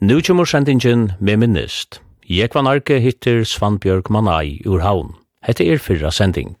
Nu 0.00 0.20
kommer 0.22 0.44
sendingen 0.44 1.12
med 1.18 1.36
minnist. 1.36 2.00
Jeg 2.30 2.52
var 2.54 2.62
narki 2.62 3.00
hittir 3.02 3.42
Svanbjørg 3.42 4.12
Manai 4.14 4.60
ur 4.62 4.78
haun. 4.78 5.16
Hette 5.42 5.66
er 5.66 5.80
fyrra 5.82 6.12
sending. 6.14 6.54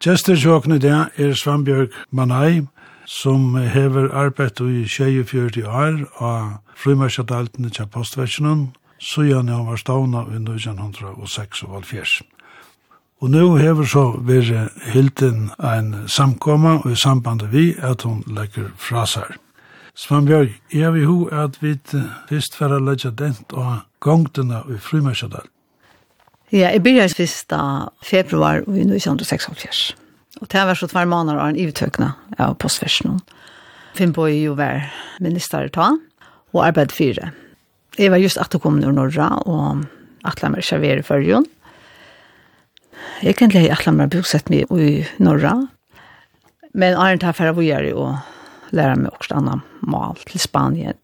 Gjestersjåkne 0.00 0.78
det 0.80 0.94
er 1.20 1.34
Svambjørg 1.36 1.92
Manai, 2.10 2.62
som 3.04 3.56
hever 3.56 4.06
arbeidt 4.16 4.62
i 4.64 4.86
24 4.88 5.66
år 5.68 5.98
av 6.24 6.46
flymarsjadaltene 6.80 7.68
til 7.68 7.84
postversjonen, 7.92 8.70
så 8.96 9.26
gjerne 9.28 9.52
han 9.52 9.68
var 9.68 9.76
stavna 9.76 10.22
i 10.32 10.40
1906 10.40 12.22
Og 13.20 13.30
nu 13.30 13.56
hever 13.56 13.84
så 13.84 14.06
vært 14.24 14.72
hilden 14.88 15.50
en 15.60 16.08
samkomma 16.08 16.78
og 16.80 16.92
i 16.92 16.96
samband 16.96 17.44
vi 17.52 17.74
at 17.78 18.02
hun 18.02 18.24
legger 18.26 18.72
fra 18.78 19.04
seg. 19.06 19.36
Svanbjørg, 19.94 20.48
jeg 20.72 20.94
vil 20.94 21.06
ho 21.06 21.28
at 21.28 21.62
vi 21.62 21.76
først 21.84 22.56
for 22.56 22.72
å 22.72 22.80
legge 22.80 23.10
dent 23.10 23.52
og 23.52 23.84
gongtene 24.00 24.64
i 24.72 24.80
Frimørsjadal. 24.80 25.44
Ja, 26.50 26.72
jeg 26.72 26.82
begynner 26.82 27.12
først 27.14 27.52
februar 28.02 28.64
i 28.66 28.82
1976. 28.82 29.94
Og 30.40 30.48
det 30.50 30.62
var 30.66 30.74
så 30.74 30.88
tvær 30.90 31.06
måneder 31.06 31.38
av 31.38 31.52
en 31.52 31.58
ivtøkna 31.62 32.08
av 32.42 32.56
postversjonen. 32.58 33.20
Finnboi 33.94 34.32
jo 34.40 34.56
var 34.58 34.88
minister 35.22 35.68
ta, 35.70 35.92
og 36.50 36.64
arbeid 36.66 36.90
fire. 36.90 37.30
Jeg 37.98 38.10
var 38.10 38.18
just 38.18 38.38
atterkommet 38.42 38.86
ur 38.86 38.96
Norra, 38.96 39.28
og 39.46 39.84
atlet 40.26 40.50
meg 40.50 40.66
servere 40.66 41.06
førjen. 41.06 41.46
Jeg 43.22 43.36
kan 43.38 43.50
Egentlig 43.50 43.70
at 43.70 43.86
la 43.86 43.92
meg 43.92 44.10
bosett 44.10 44.50
meg 44.50 44.66
i 44.74 45.06
Norra, 45.22 45.54
men 46.74 46.98
Arne 46.98 47.22
tar 47.22 47.32
for 47.32 47.46
å 47.46 47.62
gjøre 47.62 47.94
og 47.94 48.74
lære 48.74 48.96
meg 48.96 49.14
også 49.14 49.38
annet 49.38 49.62
mal 49.86 50.18
til 50.26 50.40
Spanien. 50.40 50.98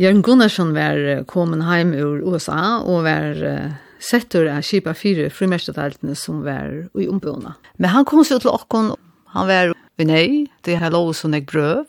Jørgen 0.00 0.22
Gunnarsson 0.24 0.72
var 0.72 1.24
kommet 1.28 1.64
hjem 1.68 1.92
ur 2.00 2.24
USA 2.24 2.80
og 2.80 3.04
var 3.04 3.36
settur 4.02 4.48
a 4.50 4.60
kipa 4.64 4.94
fire 4.98 5.28
frimerstetaltene 5.30 6.16
som 6.18 6.42
var 6.44 6.88
i 6.98 7.08
ombona. 7.08 7.56
Men 7.78 7.94
han 7.94 8.06
kom 8.08 8.24
seg 8.26 8.42
til 8.42 8.52
okkon, 8.52 8.92
han 9.32 9.48
var 9.48 9.72
i 10.00 10.06
nei, 10.08 10.28
det 10.66 10.78
her 10.80 10.92
lov 10.92 11.12
som 11.16 11.34
er 11.36 11.44
brøv, 11.46 11.86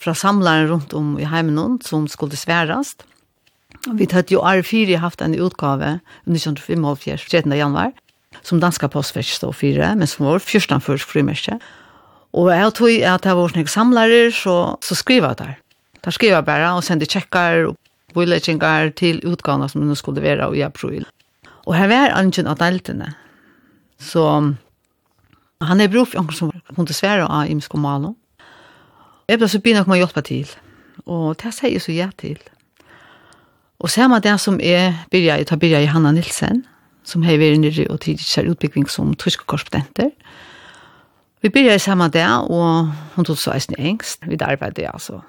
fra 0.00 0.14
samlaren 0.16 0.70
rundt 0.70 0.94
om 0.96 1.16
i 1.20 1.28
heimenon 1.28 1.78
som 1.84 2.06
skulle 2.08 2.38
sværast. 2.38 3.04
Vi 3.96 4.06
tatt 4.08 4.32
jo 4.32 4.42
R4 4.44 4.98
haft 5.00 5.20
en 5.24 5.36
utgave 5.36 5.98
1955, 6.28 7.26
13. 7.28 7.52
januar, 7.56 7.92
som 8.42 8.60
danska 8.60 8.88
postverk 8.88 9.28
stod 9.28 9.56
fire, 9.56 9.92
men 9.96 10.08
som 10.08 10.26
var 10.26 10.40
fyrstan 10.44 10.84
først 10.84 11.08
frimerste. 11.08 11.58
Og 12.36 12.50
jeg 12.52 12.74
tog 12.78 13.04
at 13.12 13.26
det 13.26 13.36
var 13.36 13.52
sånne 13.52 13.72
samlare, 13.72 14.20
så, 14.32 14.56
så 14.84 14.96
skriva 14.96 15.32
jeg 15.32 15.40
der. 15.40 15.54
Der 16.04 16.16
skriva 16.16 16.40
jeg 16.40 16.48
bare 16.48 16.74
og 16.76 16.84
sendte 16.86 17.08
tjekkar 17.10 17.66
og 17.70 17.78
bøyletjengar 18.14 18.94
til 18.98 19.20
utgavene 19.26 19.68
som 19.70 19.84
nå 19.84 19.96
skulle 19.98 20.22
være 20.24 20.48
i 20.56 20.64
april. 20.66 21.04
Og 21.66 21.76
her 21.76 21.90
var 21.90 22.16
ungen 22.18 22.48
av 22.48 22.58
deltene. 22.60 23.12
Så 24.00 24.24
han 25.60 25.80
er 25.80 25.92
bror 25.92 26.08
for 26.08 26.22
noen 26.22 26.36
som 26.36 26.52
kunne 26.74 26.96
svære 26.96 27.28
av 27.28 27.50
imensk 27.50 27.74
og 27.76 27.82
malo. 27.84 28.14
Jeg 29.28 29.38
ble 29.38 29.48
så 29.48 29.60
begynner 29.60 29.84
å 29.84 29.88
komme 29.88 30.00
hjelpe 30.00 30.22
til. 30.26 30.48
Og 31.06 31.36
det 31.40 31.52
sier 31.54 31.76
jeg 31.76 31.84
så 31.84 31.94
ja 31.94 32.08
til. 32.18 32.40
Og 33.80 33.88
så 33.92 34.04
er 34.04 34.20
det 34.20 34.36
som 34.40 34.58
er 34.60 34.96
byrja, 35.12 35.38
jeg 35.40 35.48
tar 35.48 35.60
byrja 35.60 35.80
i 35.80 35.88
Hanna 35.88 36.12
Nilsen, 36.12 36.64
som 37.04 37.22
har 37.24 37.38
vært 37.40 37.60
nere 37.62 37.86
og 37.88 38.02
tidlig 38.04 38.26
kjær 38.28 38.50
utbygging 38.52 38.88
som 38.90 39.14
tyske 39.16 39.46
korrespondenter. 39.48 40.10
Vi 41.40 41.48
byrja 41.48 41.78
i 41.78 41.80
samme 41.80 42.10
det, 42.12 42.26
og 42.26 42.90
hun 43.14 43.24
tog 43.24 43.38
så 43.40 43.54
eisen 43.54 43.78
engst. 43.78 44.26
Vi 44.28 44.36
arbeidet, 44.40 44.90
altså. 44.92 45.22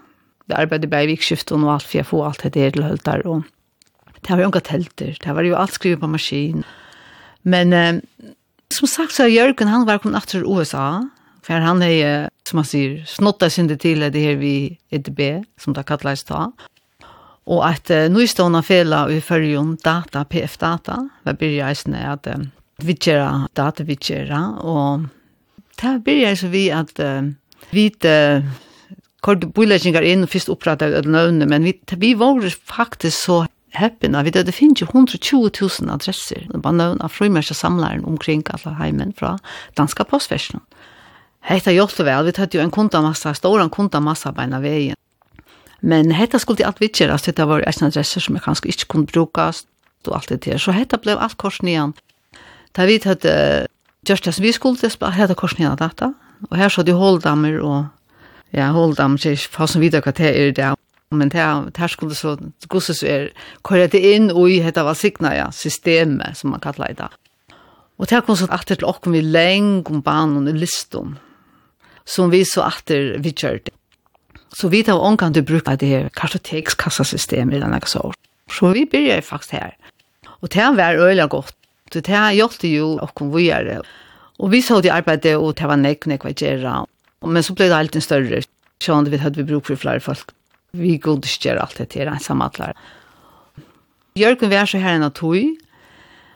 Vi 0.47 0.57
arbeidet 0.57 0.89
bare 0.89 1.07
i 1.07 1.13
vikskiften 1.13 1.63
og 1.63 1.73
alt, 1.77 1.87
for 1.87 2.01
jeg 2.01 2.05
får 2.09 2.25
alt 2.27 2.43
det 2.43 2.53
der 2.53 2.71
til 2.75 2.83
høyder 2.83 3.27
og 3.27 3.43
det 4.21 4.33
var 4.33 4.43
jo 4.43 4.49
unga 4.51 4.61
telter, 4.65 5.15
det 5.17 5.35
var 5.35 5.47
jo 5.47 5.57
alt 5.57 5.77
skrivet 5.77 6.01
på 6.01 6.09
maskin. 6.11 6.65
Men 7.43 7.73
eh, 7.73 8.01
som 8.73 8.89
sagt 8.89 9.15
så 9.15 9.25
er 9.25 9.33
Jørgen, 9.33 9.71
han 9.71 9.87
var 9.87 10.01
kommet 10.01 10.21
etter 10.21 10.45
USA, 10.45 11.01
for 11.41 11.63
han 11.65 11.81
er, 11.81 12.29
som 12.47 12.61
han 12.61 12.69
sier, 12.69 12.99
snottet 13.09 13.53
sin 13.53 13.69
det 13.71 13.81
til 13.81 14.05
det 14.13 14.21
her 14.21 14.37
vi 14.37 14.77
EDB, 14.93 15.43
som 15.57 15.73
det 15.73 15.87
kalles 15.89 16.23
ta. 16.27 16.51
Og 17.49 17.63
at 17.65 17.89
eh, 17.89 18.09
nøystående 18.13 18.61
fela 18.63 19.07
i 19.09 19.19
førjon 19.25 19.75
data, 19.83 20.23
PF-data, 20.29 20.99
var 21.25 21.39
byrja 21.39 21.71
eisne 21.71 22.03
at 22.13 22.29
eh, 22.29 22.45
vi 22.81 22.95
kjera 22.97 23.47
data 23.57 23.85
vi 23.85 23.97
kjera, 23.97 24.41
og 24.61 25.09
det 25.81 25.95
byrja 26.05 26.35
så 26.37 26.49
vi 26.51 26.67
at 26.73 26.99
eh, 27.01 27.31
vi 27.73 27.87
eh, 28.05 28.45
kort 29.25 29.45
bolagingar 29.55 30.05
inn 30.05 30.25
og 30.25 30.31
fyrst 30.31 30.51
opprata 30.53 30.89
av 30.99 31.09
nøvne, 31.09 31.47
men 31.49 31.65
vi, 31.65 31.75
vi 31.97 32.13
var 32.17 32.41
faktisk 32.69 33.17
så 33.17 33.39
heppina. 33.71 34.23
Vi 34.23 34.31
det 34.31 34.51
finnes 34.51 34.81
jo 34.81 34.87
120.000 34.87 35.91
adresser. 35.91 36.47
Det 36.51 36.63
var 36.63 36.75
noen 36.75 37.01
av 37.01 37.11
frumørsa 37.11 37.53
samlaren 37.53 38.05
omkring 38.05 38.43
alle 38.51 38.75
heimen 38.75 39.13
fra 39.17 39.37
danska 39.75 40.03
postversjonen. 40.03 40.63
Hetta 41.41 41.71
hjálpte 41.73 42.05
vel, 42.05 42.25
vi 42.25 42.35
tatt 42.37 42.53
jo 42.53 42.61
en 42.61 42.71
kundamassa, 42.71 43.33
stóran 43.33 43.71
kundamassa 43.73 44.31
beina 44.31 44.59
vegin. 44.61 44.97
Men 45.81 46.11
hetta 46.13 46.39
skulle 46.39 46.65
alt 46.67 46.81
vitjerast, 46.81 47.25
hetta 47.25 47.47
var 47.49 47.63
en 47.65 47.87
adresser 47.87 48.21
som 48.21 48.37
jeg 48.37 48.45
kanskje 48.45 48.69
ikke 48.69 48.89
kunne 48.93 49.09
brukast, 49.09 49.65
og 50.05 50.19
alt 50.19 50.29
det 50.29 50.43
der. 50.45 50.57
Så 50.61 50.71
hetta 50.71 50.97
blev 51.01 51.17
alt 51.17 51.37
kors 51.41 51.61
nian. 51.65 51.95
Da 52.77 52.85
vi 52.85 52.99
tatt, 53.01 53.25
uh, 53.25 53.65
just 54.07 54.27
as 54.27 54.39
vi 54.39 54.51
skulle, 54.53 54.77
hetta 54.77 55.33
kors 55.33 55.57
nian 55.57 55.77
data, 55.77 56.13
og 56.49 56.57
her 56.57 56.69
så 56.69 56.85
de 56.85 56.93
holdammer, 56.93 57.57
og, 57.61 57.89
ja, 58.53 58.69
holdammer, 58.71 59.17
så 59.17 59.33
jeg 59.33 59.41
får 59.49 59.73
som 59.73 59.81
videre 59.81 60.05
hva 60.05 60.13
det 60.13 60.29
er 60.29 60.53
det, 60.53 60.69
men 61.11 61.29
det 61.29 61.77
här 61.77 61.87
skulle 61.87 62.15
så 62.15 62.37
gosses 62.67 63.03
är 63.03 63.31
det 63.87 63.99
in 63.99 64.31
och 64.31 64.49
i 64.49 64.59
heter 64.59 64.83
vad 64.83 64.97
signa 64.97 65.35
ja 65.35 65.51
systemet 65.51 66.37
som 66.37 66.49
man 66.49 66.59
kallar 66.59 66.93
det. 66.93 67.09
Och 67.97 68.05
det 68.05 68.21
kom 68.25 68.37
så 68.37 68.45
att 68.49 68.67
det 68.67 68.83
och 68.83 69.07
vi 69.13 69.21
läng 69.21 69.83
om 69.85 70.01
banan 70.01 70.47
och 70.47 70.53
listom 70.53 71.17
som 72.05 72.29
vi 72.29 72.45
så 72.45 72.61
åter 72.61 73.17
vi 73.19 73.31
kört. 73.31 73.69
Så 74.53 74.67
vi 74.67 74.83
tar 74.83 74.99
om 74.99 75.17
kan 75.17 75.33
du 75.33 75.41
bruka 75.41 75.75
det 75.75 75.85
här 75.85 76.09
kartotekskassasystemet 76.13 77.55
eller 77.55 77.67
något 77.67 77.87
så. 77.87 78.13
Så 78.59 78.67
vi 78.67 78.85
börjar 78.85 79.21
faktiskt 79.21 79.51
här. 79.51 79.77
Och 80.25 80.47
det 80.47 80.59
här 80.59 80.73
var 80.73 80.93
öliga 80.93 81.27
gott. 81.27 81.55
Det 81.91 82.07
här 82.07 82.31
gjorde 82.31 82.67
ju 82.67 82.83
och 82.83 83.13
kom 83.13 83.31
det. 83.63 83.81
Och 84.37 84.53
vi 84.53 84.61
såg 84.61 84.83
det 84.83 84.89
arbetet 84.89 85.37
och 85.37 85.53
det 85.53 85.67
var 85.67 85.77
nekk, 85.77 86.05
Men 87.25 87.43
så 87.43 87.53
blev 87.53 87.69
det 87.69 87.75
alltid 87.75 88.03
större. 88.03 88.41
Så 88.83 89.01
vi 89.01 89.17
hade 89.17 89.37
vi 89.37 89.43
bruk 89.43 89.65
för 89.65 89.75
nekk, 89.75 89.99
folk 89.99 90.29
vi 90.77 90.97
godkjør 91.01 91.59
alt 91.61 91.77
det 91.79 91.91
til 91.95 92.09
samatlar. 92.23 92.75
Jørgen 94.19 94.51
vi 94.51 94.57
er 94.59 94.67
så 94.67 94.79
her 94.81 94.97
enn 94.97 95.07
at 95.07 95.19
tog. 95.19 95.37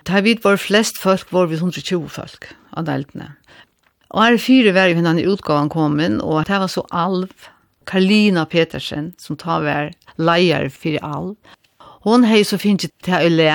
Da 0.06 0.22
vi 0.24 0.36
var 0.44 0.62
flest 0.62 1.02
folk, 1.02 1.32
var 1.34 1.50
vi 1.50 1.58
120 1.58 2.08
folk 2.14 2.52
av 2.78 2.86
deltene. 2.88 3.34
Og 4.14 4.22
her 4.22 4.38
fire 4.40 4.72
var 4.76 4.92
jo 4.92 5.00
henne 5.00 5.26
utgaven 5.28 5.72
kom 5.74 6.00
inn, 6.00 6.22
og 6.22 6.46
det 6.48 6.62
var 6.62 6.72
så 6.72 6.86
alv. 6.92 7.32
Karlina 7.86 8.46
Petersen, 8.50 9.12
som 9.22 9.38
tar 9.38 9.62
vær 9.66 9.92
leier 10.18 10.72
for 10.74 10.98
alv. 11.06 11.36
Hon 12.06 12.26
hei 12.26 12.42
så 12.46 12.58
finnes 12.62 12.90
til 13.06 13.18
å 13.18 13.34
le, 13.34 13.52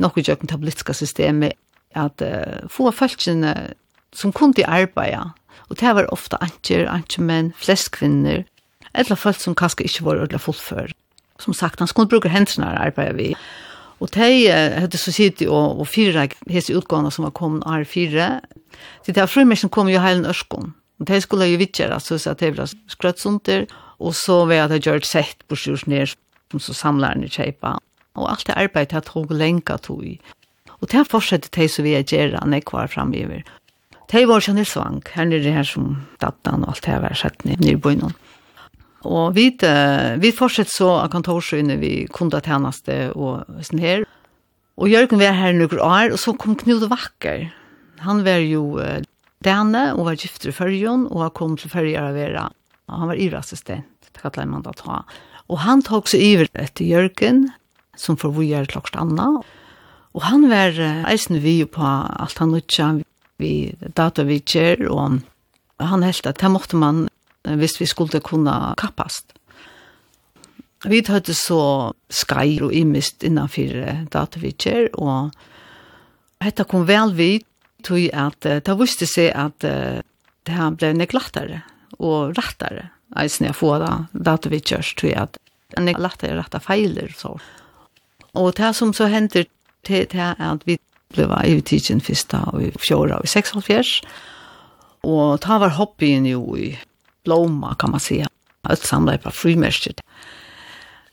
noe 0.00 0.24
jøkken 0.24 0.48
til 0.48 0.60
politiske 0.60 0.94
systemet, 0.96 1.58
at 1.98 2.22
uh, 2.22 2.68
få 2.70 2.92
folkene 2.94 3.52
som 4.16 4.32
kunne 4.32 4.64
arbeide, 4.64 5.32
og 5.68 5.78
det 5.80 5.92
var 5.96 6.08
ofte 6.14 6.38
anker, 6.42 6.86
anker 6.88 7.24
menn, 7.26 7.52
flest 7.58 7.92
kvinner, 7.96 8.44
eller 8.94 9.18
folk 9.18 9.40
som 9.40 9.56
kanskje 9.58 9.86
ikke 9.86 10.06
var 10.06 10.20
ordentlig 10.20 10.42
fullfør. 10.44 10.94
Som 11.40 11.56
sagt, 11.56 11.80
han 11.80 11.88
skulle 11.88 12.10
bruke 12.10 12.32
hendene 12.32 12.68
her 12.68 12.90
arbeidet 12.90 13.16
vi. 13.16 13.28
Og 14.00 14.08
de 14.14 14.48
hadde 14.50 14.98
så 14.98 15.12
sitt 15.12 15.42
og, 15.44 15.80
og 15.80 15.88
fire 15.88 16.28
hese 16.48 16.76
utgående 16.76 17.12
som 17.12 17.26
var 17.26 17.36
kommet 17.36 17.66
av 17.68 17.84
fire. 17.88 18.40
Så 19.04 19.12
det 19.12 19.20
var 19.20 19.30
frimersen 19.30 19.72
kom 19.72 19.88
jo 19.92 20.00
hele 20.00 20.28
Ørskån. 20.32 20.72
Og 21.00 21.08
de 21.08 21.20
skulle 21.20 21.48
jo 21.48 21.60
vittgjøre, 21.60 22.00
så 22.00 22.18
sa 22.20 22.34
det 22.36 22.52
ble 22.56 22.66
skrøtsunder, 22.92 23.64
og 24.00 24.16
så 24.16 24.42
var 24.48 24.68
det 24.68 24.82
gjort 24.84 25.08
sett 25.08 25.46
på 25.48 25.56
sjurs 25.56 25.86
ned, 25.88 26.12
som 26.52 26.60
så 26.60 26.76
samler 26.76 27.14
han 27.14 27.24
i 27.24 27.30
kjeipa. 27.32 27.78
Og 28.20 28.28
alt 28.28 28.46
det 28.48 28.56
arbeidet 28.58 28.98
jeg 28.98 29.08
tog 29.08 29.32
lenge 29.32 29.78
tog 29.80 30.04
i. 30.04 30.18
Og 30.80 30.88
det 30.92 31.06
fortsette 31.08 31.52
de 31.56 31.68
som 31.68 31.84
vi 31.84 31.94
er 31.96 32.04
gjerne 32.04 32.40
nekvar 32.48 32.88
framgiver. 32.92 33.44
De 34.10 34.24
var 34.26 34.42
kjenne 34.42 34.64
svang, 34.66 35.00
her 35.14 35.28
nere 35.28 35.52
her 35.54 35.66
som 35.66 36.00
datan 36.20 36.64
og 36.64 36.72
alt 36.72 36.84
det 36.84 36.92
her 36.92 37.04
var 37.04 37.16
sett 37.16 37.44
nere 37.46 37.72
i 37.72 37.78
bøynen. 37.78 38.16
Og 39.08 39.34
vi, 39.36 39.46
vi 40.20 40.30
fortsetter 40.36 40.72
så 40.72 40.90
av 41.00 41.12
kontorsøyene 41.12 41.78
vi 41.80 41.92
kunde 42.12 42.42
tjeneste 42.44 43.10
og 43.14 43.46
sånn 43.64 43.80
her. 43.80 44.04
Og 44.80 44.88
Jørgen 44.88 45.20
var 45.20 45.36
her 45.36 45.56
noen 45.56 45.80
år, 45.80 46.12
og 46.14 46.20
så 46.20 46.34
kom 46.36 46.56
Knud 46.56 46.86
Vakker. 46.88 47.48
Han 48.04 48.22
var 48.24 48.40
jo 48.40 48.78
uh, 48.80 49.00
denne, 49.44 49.90
og 49.92 50.06
var 50.08 50.20
gifter 50.20 50.52
i 50.52 50.56
førjen, 50.56 51.06
og 51.10 51.24
han 51.26 51.34
kom 51.36 51.56
til 51.60 51.72
førjen 51.72 52.00
av 52.00 52.16
Vera. 52.16 52.46
Og 52.88 53.02
han 53.02 53.10
var 53.12 53.20
irassistent, 53.20 53.88
det 54.08 54.22
kallet 54.22 54.48
man 54.48 54.64
da 54.64 54.72
ta. 54.76 55.02
Og 55.52 55.60
han 55.64 55.84
tok 55.84 56.08
seg 56.08 56.24
iver 56.24 56.52
etter 56.56 56.88
Jørgen, 56.88 57.48
som 57.98 58.16
får 58.20 58.32
vi 58.38 58.50
gjøre 58.54 58.72
klokst 58.72 58.96
Anna. 58.96 59.28
Og 60.16 60.24
han 60.26 60.48
var 60.48 60.76
uh, 60.76 61.04
eisen 61.12 61.40
vi 61.44 61.58
på 61.68 61.84
alt 61.84 62.40
han 62.40 62.56
utgjør, 62.56 63.04
vi 63.40 63.54
datavitjer, 63.96 64.86
og 64.88 65.20
han 65.80 66.04
helt 66.04 66.28
at 66.28 66.40
det 66.40 66.52
måtte 66.52 66.76
man 66.76 67.06
hvis 67.44 67.78
vi 67.80 67.88
skulle 67.88 68.20
kunne 68.24 68.74
kappast. 68.80 69.32
Vi 70.84 71.02
hadde 71.06 71.34
så 71.36 71.92
skreier 72.08 72.68
og 72.68 72.74
imist 72.74 73.24
innanfor 73.24 74.06
datavitjer, 74.12 74.88
og 74.96 75.34
dette 76.40 76.64
kom 76.64 76.86
vel 76.88 77.12
vidt, 77.16 77.46
tog 77.84 78.10
at 78.12 78.44
det 78.44 78.76
visste 78.76 79.06
seg 79.08 79.30
at 79.32 79.60
det 79.64 80.56
her 80.56 80.72
ble 80.76 80.92
neglattere 80.96 81.62
og 81.98 82.36
rattare. 82.36 82.90
Eisen 83.16 83.48
jeg 83.48 83.56
får 83.56 83.78
da, 83.82 83.92
datavitjers, 84.12 84.94
tog 85.00 85.14
at 85.16 85.40
neglattare 85.80 86.36
rette 86.38 86.60
feiler. 86.60 87.12
Så. 87.16 87.34
Og 88.36 88.52
det 88.56 88.74
som 88.76 88.92
så 88.96 89.08
hender 89.10 89.48
til 89.86 90.06
det 90.12 90.34
at 90.36 90.66
vi 90.68 90.78
ble 91.14 91.26
i 91.48 91.60
tidsen 91.66 92.00
fyrsta 92.04 92.44
og 92.52 92.62
i 92.62 92.70
fjorda 92.78 93.18
og 93.18 93.26
i 93.26 93.32
seks 93.32 93.54
og 93.56 93.64
det 95.40 95.46
ta 95.46 95.56
var 95.58 95.76
hoppien 95.78 96.26
jo 96.28 96.44
i 96.56 96.74
blomma 97.24 97.74
kan 97.74 97.90
man 97.90 98.00
säga. 98.00 98.28
Allt 98.62 98.80
samlat 98.80 99.22
på 99.22 99.30
frimärket. 99.30 100.00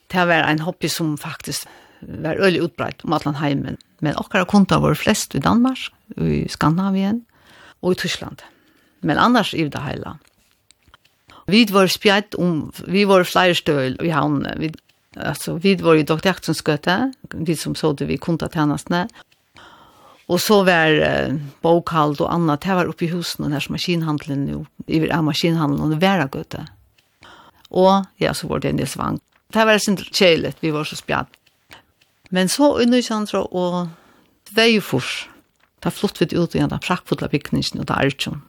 Det 0.07 0.25
var 0.25 0.33
en 0.33 0.59
hobby 0.59 0.89
som 0.89 1.17
faktiskt 1.17 1.67
var 1.99 2.35
öle 2.35 2.59
utbrett 2.59 3.03
om 3.03 3.13
alla 3.13 3.31
hemmen. 3.31 3.77
Men 3.99 4.15
också 4.15 4.45
konta 4.45 4.79
var 4.79 4.95
flest 4.95 5.35
i 5.35 5.39
Danmark, 5.39 5.91
i 6.17 6.47
Skandinavien 6.49 7.25
och 7.79 7.91
i 7.91 7.95
Tyskland. 7.95 8.41
Men 8.99 9.17
annars 9.17 9.53
i 9.53 9.69
det 9.69 9.81
hela. 9.81 10.17
Vi 11.45 11.65
var 11.65 11.87
spjätt 11.87 12.33
om, 12.33 12.71
vi 12.87 13.05
var 13.05 13.23
flera 13.23 13.55
stöl 13.55 13.99
i 14.03 14.09
havnen. 14.09 14.59
Vi, 14.59 14.73
alltså, 15.15 15.53
vi 15.55 15.75
var 15.75 15.95
i 15.95 16.03
Dr. 16.03 16.27
Jaktsons 16.27 16.63
vi 17.33 17.55
som 17.55 17.75
såg 17.75 17.97
det 17.97 18.05
vid 18.05 18.21
kontatjänsterna. 18.21 19.07
Och 20.27 20.41
så 20.41 20.63
var 20.63 21.01
eh, 21.01 21.35
bokhald 21.61 22.21
och 22.21 22.33
annat. 22.33 22.61
Det 22.61 22.75
var 22.75 22.85
uppe 22.85 23.05
i 23.05 23.07
husen 23.07 23.45
och 23.45 23.51
här 23.51 23.67
maskinhandeln 23.69 24.45
nu. 24.45 24.65
I 24.87 25.07
ja, 25.07 25.21
maskinhandeln 25.21 25.81
och 25.81 25.89
det 25.89 26.07
var 26.07 26.27
gott. 26.27 26.55
Och 27.69 28.05
ja, 28.15 28.33
så 28.33 28.47
var 28.47 28.59
det 28.59 28.69
en 28.69 28.77
del 28.77 28.87
svang. 28.87 29.19
Det 29.47 29.65
var 29.65 29.77
sin 29.77 29.97
tjejligt. 29.97 30.57
Vi 30.59 30.71
var 30.71 30.83
så 30.83 30.95
spjatt. 30.95 31.27
Men 32.29 32.49
så 32.49 32.79
under 32.79 33.01
Sandra 33.01 33.41
och 33.41 33.87
Dvejfors. 34.49 35.29
Där 35.79 35.89
flott 35.89 36.21
vi 36.21 36.25
ut 36.25 36.55
igjen, 36.55 36.67
i 36.67 36.69
den 36.69 36.79
praktfulla 36.79 37.27
og 37.27 37.33
och 37.79 37.91
er 37.91 38.05
ikke 38.05 38.41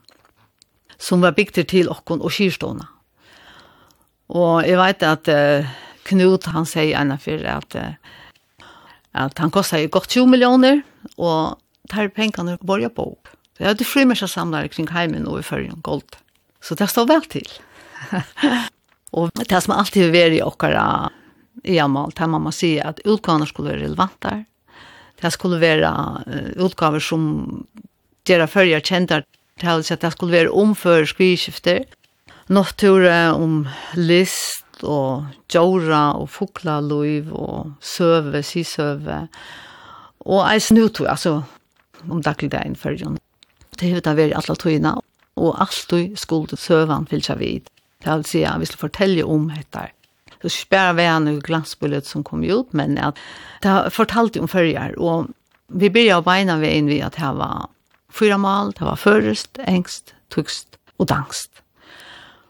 Som 0.97 1.21
var 1.21 1.31
bygd 1.31 1.67
til 1.67 1.89
Okkon 1.89 2.21
og 2.21 2.31
kyrstående. 2.31 2.85
Og 4.29 4.67
jeg 4.67 4.77
vet 4.77 5.03
at 5.03 5.27
uh, 5.27 5.69
Knut 6.03 6.45
han 6.45 6.65
sier 6.65 6.99
ennå 6.99 7.17
for 7.17 7.45
at, 7.47 7.75
uh, 7.75 7.93
at 9.13 9.37
han 9.37 9.51
kostet 9.51 9.83
jo 9.83 9.89
godt 9.91 10.09
20 10.09 10.27
millioner, 10.27 10.81
og 11.17 11.57
tar 11.89 12.07
pengarna 12.07 12.53
och 12.53 12.65
börjar 12.65 12.89
på 12.89 13.17
Så 13.57 13.63
Jag 13.63 13.67
hade 13.67 13.83
frimärsa 13.83 14.27
samlare 14.27 14.67
kring 14.67 14.87
heimen 14.87 15.27
och 15.27 15.39
i 15.39 15.43
färgen 15.43 15.81
gold. 15.81 16.15
Så 16.61 16.75
det 16.75 16.87
står 16.87 17.05
väl 17.07 17.21
till. 17.21 17.49
och 19.11 19.31
det 19.49 19.61
som 19.61 19.73
alltid 19.73 20.03
är 20.03 20.11
värre 20.11 20.35
i 20.35 20.43
åkara 20.43 21.11
i 21.63 21.79
Amal, 21.79 22.11
man 22.19 22.29
mamma 22.29 22.51
säga 22.51 22.87
att 22.87 22.99
utgåvorna 22.99 23.45
skulle 23.45 23.69
vara 23.69 23.79
relevanta. 23.79 24.43
Det 25.21 25.31
skulle 25.31 25.59
vara 25.59 26.23
uh, 26.27 26.65
utgåvor 26.65 26.99
som 26.99 27.67
deras 28.23 28.51
färger 28.51 28.79
kända 28.79 29.23
till 29.59 29.93
att 29.93 30.01
det 30.01 30.11
skulle 30.11 30.37
vara 30.37 30.51
omför 30.51 31.05
skrivskifter. 31.05 31.85
Nåttura 32.47 33.33
om 33.33 33.67
list 33.93 34.83
og 34.83 35.25
djora 35.51 36.15
og 36.17 36.29
fukla 36.29 36.79
loiv 36.81 37.29
og 37.33 37.75
søve, 37.81 38.41
sisøve. 38.43 39.27
Og 40.19 40.41
eis 40.53 40.71
nu 40.71 40.87
tog, 40.87 41.07
altså 41.07 41.41
om 42.07 42.21
daglig 42.21 42.51
dagligdagen 42.51 42.75
før. 42.75 42.97
Det 43.79 43.91
har 43.93 44.15
vært 44.15 44.35
alle 44.37 44.55
togene, 44.59 44.95
og 45.39 45.61
alt 45.61 45.85
du 45.91 46.15
skulle 46.19 46.57
søvann 46.57 47.07
seg 47.09 47.39
vid. 47.39 47.69
Det 48.03 48.11
vil 48.11 48.25
si 48.27 48.43
at 48.47 48.59
vi 48.59 48.69
skal 48.69 48.87
fortelle 48.87 49.25
om 49.25 49.49
dette. 49.49 49.89
Så 50.41 50.49
spærer 50.49 50.93
vi 50.95 51.03
en 51.03 51.41
glansbullet 51.43 52.07
som 52.07 52.23
kom 52.23 52.43
ut, 52.43 52.73
men 52.73 52.97
at 52.97 53.17
det 53.63 53.69
har 53.69 53.89
fortalt 53.89 54.37
om 54.39 54.47
førjer, 54.47 54.95
og 54.97 55.31
vi 55.67 55.89
begynner 55.89 56.21
å 56.21 56.25
beina 56.25 56.57
ved 56.57 56.75
inn 56.75 56.87
ved 56.87 57.03
at 57.05 57.17
det 57.19 57.33
var 57.35 57.67
fyra 58.09 58.37
mal, 58.37 58.71
det 58.71 58.87
var 58.87 58.97
først, 58.97 59.59
engst, 59.67 60.13
tugst 60.31 60.79
og 60.97 61.09
dangst. 61.11 61.61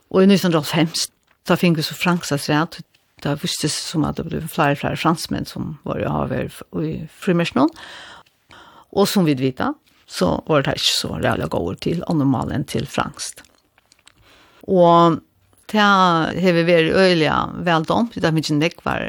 Og 0.10 0.24
i 0.24 0.30
1905, 0.30 0.94
da 1.50 1.58
fikk 1.58 1.80
vi 1.80 1.86
så 1.86 1.98
franksas 1.98 2.48
rett, 2.50 2.80
det 3.24 3.36
visste 3.42 3.68
som 3.68 4.06
at 4.08 4.16
det 4.16 4.28
ble 4.30 4.40
flere 4.48 4.78
og 4.78 4.82
flere 4.84 5.00
fransmenn 5.00 5.48
som 5.50 5.74
var 5.84 6.00
i 6.00 6.08
haver 6.08 6.54
i 6.80 6.94
frimersnån, 7.20 7.70
og 7.70 7.76
Og 8.96 9.08
som 9.08 9.28
vi 9.28 9.38
vet, 9.38 9.62
så 10.10 10.32
var 10.48 10.66
det 10.66 10.80
ikke 10.80 10.96
så 10.96 11.16
reale 11.20 11.48
gåord 11.52 11.82
til 11.86 12.04
anormal 12.10 12.54
enn 12.54 12.66
til 12.66 12.88
frangst. 12.90 13.44
Og 14.70 15.20
det 15.70 15.82
har 15.82 16.56
vi 16.56 16.66
vært 16.66 16.96
øyelig 16.98 17.34
veldomt, 17.66 18.16
det 18.16 18.26
er 18.26 18.34
mye 18.34 18.58
nekvar 18.58 19.04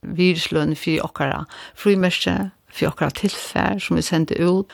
virslønn 0.00 0.74
for 0.78 1.06
åkere 1.06 1.44
frimerske, 1.78 2.50
for 2.72 2.90
åkere 2.90 3.14
tilfær 3.20 3.78
som 3.82 3.98
vi 3.98 4.06
sendte 4.06 4.38
ut. 4.40 4.70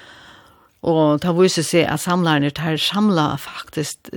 Og 0.87 1.21
det 1.21 1.29
har 1.29 1.37
vist 1.37 1.61
seg 1.67 1.89
at 1.91 2.01
samlerne 2.01 2.53
tar 2.55 2.79
samla 2.81 3.35
faktisk 3.41 4.11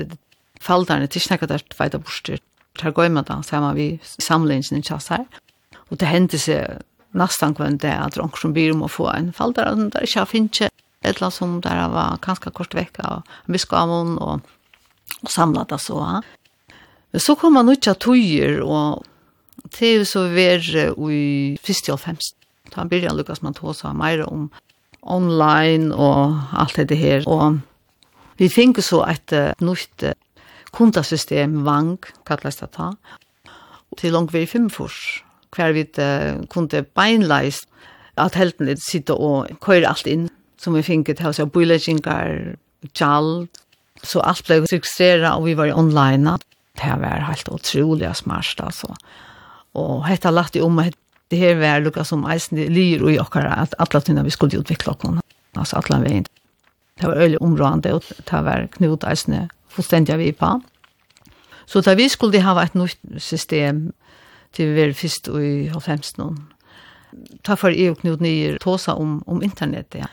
falderne 0.62 1.07
til 1.07 1.24
snakket 1.24 1.51
der 1.51 1.63
tveit 1.71 1.95
av 1.95 2.03
borster. 2.03 2.39
Det 2.75 2.86
har 2.86 2.95
gått 2.95 3.12
med 3.12 3.27
da, 3.27 3.41
sammen 3.44 3.75
vi 3.75 3.88
samlingen 4.03 4.80
i 4.80 4.86
kjass 4.86 5.09
her. 5.12 5.25
Og 5.89 6.00
det 6.00 6.12
hendte 6.12 6.39
seg 6.39 6.83
nästan 7.11 7.56
kvar 7.56 7.69
det 7.69 7.95
att 7.95 8.15
de 8.15 8.31
som 8.41 8.53
blir 8.53 8.71
om 8.71 8.83
att 8.83 8.91
få 8.91 9.07
en 9.07 9.33
fall 9.33 9.53
där 9.53 9.65
de 9.65 9.89
där 9.89 10.06
jag 10.15 10.29
finns 10.29 10.61
ett 11.01 11.33
som 11.33 11.61
där 11.61 11.89
var 11.89 12.17
ganska 12.21 12.50
kort 12.50 12.75
vecka 12.75 13.07
och 13.07 13.51
biskavon 13.51 14.17
och 14.17 14.39
och 15.22 15.31
samlat 15.31 15.69
det 15.69 15.79
så. 15.79 16.22
Men 17.12 17.19
så 17.19 17.36
kom 17.36 17.53
man 17.53 17.69
ut 17.69 17.88
att 17.88 18.00
tojer 18.00 18.60
och 18.60 19.03
det 19.79 19.86
är 19.86 19.93
ju 19.93 20.05
så 20.05 20.27
ver 20.27 20.77
i 21.12 21.57
55. 21.63 22.15
Ta 22.72 22.86
början 22.86 23.17
Lukas 23.17 23.41
man 23.41 23.53
tog 23.53 23.75
sig 23.75 23.93
mer 23.93 24.24
om 24.24 24.50
online 25.01 25.91
och 25.91 26.36
allt 26.51 26.88
det 26.88 26.95
här 26.95 27.27
och 27.27 27.53
vi 28.38 28.50
fick 28.50 28.84
så 28.84 29.05
ett 29.05 29.60
nytt 29.60 30.03
kundasystem 30.72 31.63
vank 31.63 32.05
kallas 32.24 32.57
det 32.57 32.67
ta 32.67 32.95
till 33.98 34.13
långt 34.13 34.31
vid 34.31 34.50
fem 34.50 34.69
fors 34.69 35.24
kvar 35.56 35.74
vi 35.75 35.86
uh, 36.00 36.41
kunde 36.51 36.84
beinleis 36.98 37.63
at 38.20 38.36
heltene 38.36 38.75
sitte 38.82 39.15
og 39.15 39.50
køyre 39.63 39.89
alt 39.89 40.08
inn, 40.10 40.27
som 40.60 40.75
vi 40.75 40.84
finket 40.84 41.20
til 41.20 41.32
oss 41.32 41.39
av 41.39 41.51
bøyleggingar, 41.56 42.56
tjall, 42.91 43.48
så 44.03 44.24
alt 44.24 44.46
ble 44.48 44.62
registreret, 44.65 45.32
og 45.36 45.48
vi 45.48 45.56
var 45.60 45.74
online. 45.75 46.38
Det 46.79 46.96
var 47.01 47.25
helt 47.27 47.51
utrolig 47.51 48.12
smart, 48.15 48.60
altså. 48.63 48.94
Og 49.79 50.06
hette 50.08 50.32
lagt 50.32 50.56
i 50.56 50.63
om, 50.63 50.79
at 50.84 50.96
det 51.29 51.39
her 51.39 51.60
var 51.60 51.84
lukket 51.84 52.08
som 52.10 52.25
eisen 52.32 52.60
lir 52.74 53.03
og 53.06 53.13
jokker 53.13 53.46
at 53.46 53.75
alle 53.79 54.01
tynda 54.01 54.24
vi 54.25 54.34
skulle 54.34 54.60
utvikla 54.60 54.96
oss. 54.96 55.22
altså 55.56 55.77
alle 55.77 56.03
veien. 56.03 56.25
Det 57.00 57.08
var 57.08 57.22
øyelig 57.22 57.41
områdende, 57.41 57.94
og 57.94 58.03
det 58.03 58.44
var 58.46 58.68
knut 58.72 59.03
eisen 59.03 59.50
fullstendig 59.70 60.18
vi 60.18 60.32
på. 60.32 60.60
Så 61.65 61.82
da 61.82 61.94
vi 61.94 62.10
skulle 62.10 62.41
ha 62.41 62.56
et 62.63 62.75
nytt 62.75 62.98
system 63.18 63.91
til 64.56 64.74
vi 64.74 64.88
var 64.88 64.96
først 64.98 65.29
i 65.29 65.51
90 65.74 66.18
noen. 66.20 66.39
Ta 67.46 67.56
for 67.58 67.74
jeg 67.74 67.94
og 67.94 68.01
Knut 68.03 68.22
Nyer 68.22 68.60
tåsa 68.62 68.96
om, 68.98 69.20
om 69.27 69.41
internett, 69.46 69.98
ja. 69.98 70.10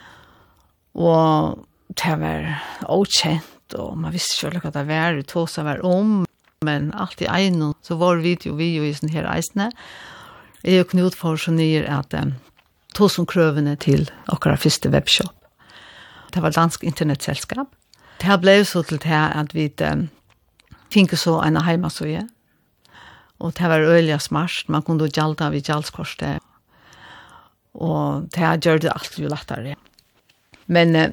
Og 0.96 1.66
det 1.92 2.14
var 2.20 2.48
okjent, 2.88 3.76
og 3.76 3.98
man 4.00 4.14
visste 4.14 4.48
ikke 4.48 4.64
hva 4.64 4.72
det 4.74 4.86
var, 4.88 5.20
tåsa 5.28 5.64
var 5.66 5.84
om, 5.84 6.24
men 6.64 6.88
alt 6.96 7.20
i 7.20 7.28
egen, 7.28 7.72
så 7.84 7.98
var 8.00 8.22
vi 8.24 8.36
jo 8.40 8.56
vi 8.56 8.72
jo 8.76 8.84
i 8.86 8.94
sånne 8.96 9.12
her 9.12 9.28
eisene. 9.28 9.70
Jeg 10.64 10.82
og 10.82 10.90
Knut 10.90 11.14
for 11.14 11.38
så 11.38 11.52
nyer 11.54 11.84
at 11.92 12.14
um, 12.16 12.32
tås 12.96 13.18
om 13.20 13.26
krøvene 13.28 13.76
til 13.76 14.08
akkurat 14.32 14.62
første 14.62 14.90
webshop. 14.90 15.34
Det 16.32 16.42
var 16.42 16.56
dansk 16.56 16.84
internettselskap. 16.84 17.68
Det 18.20 18.38
ble 18.40 18.62
så 18.64 18.82
til 18.82 18.98
det 19.04 19.12
at 19.12 19.52
vi 19.54 19.68
um, 19.84 20.08
finke 20.92 21.18
så 21.20 21.38
en 21.44 21.60
heimasøye, 21.60 22.24
Og 23.38 23.52
det 23.58 23.68
var 23.68 23.84
øyelig 23.84 24.20
smart, 24.24 24.64
man 24.68 24.82
kunne 24.82 25.08
gjalda 25.08 25.50
vid 25.52 25.68
gjaldskorset. 25.68 26.40
Og 27.76 28.28
det 28.32 28.40
har 28.42 28.58
gjør 28.58 28.80
det 28.80 28.92
alt 28.94 29.18
jo 29.20 29.28
lettere. 29.28 29.76
Men 30.66 30.96
eh, 30.96 31.12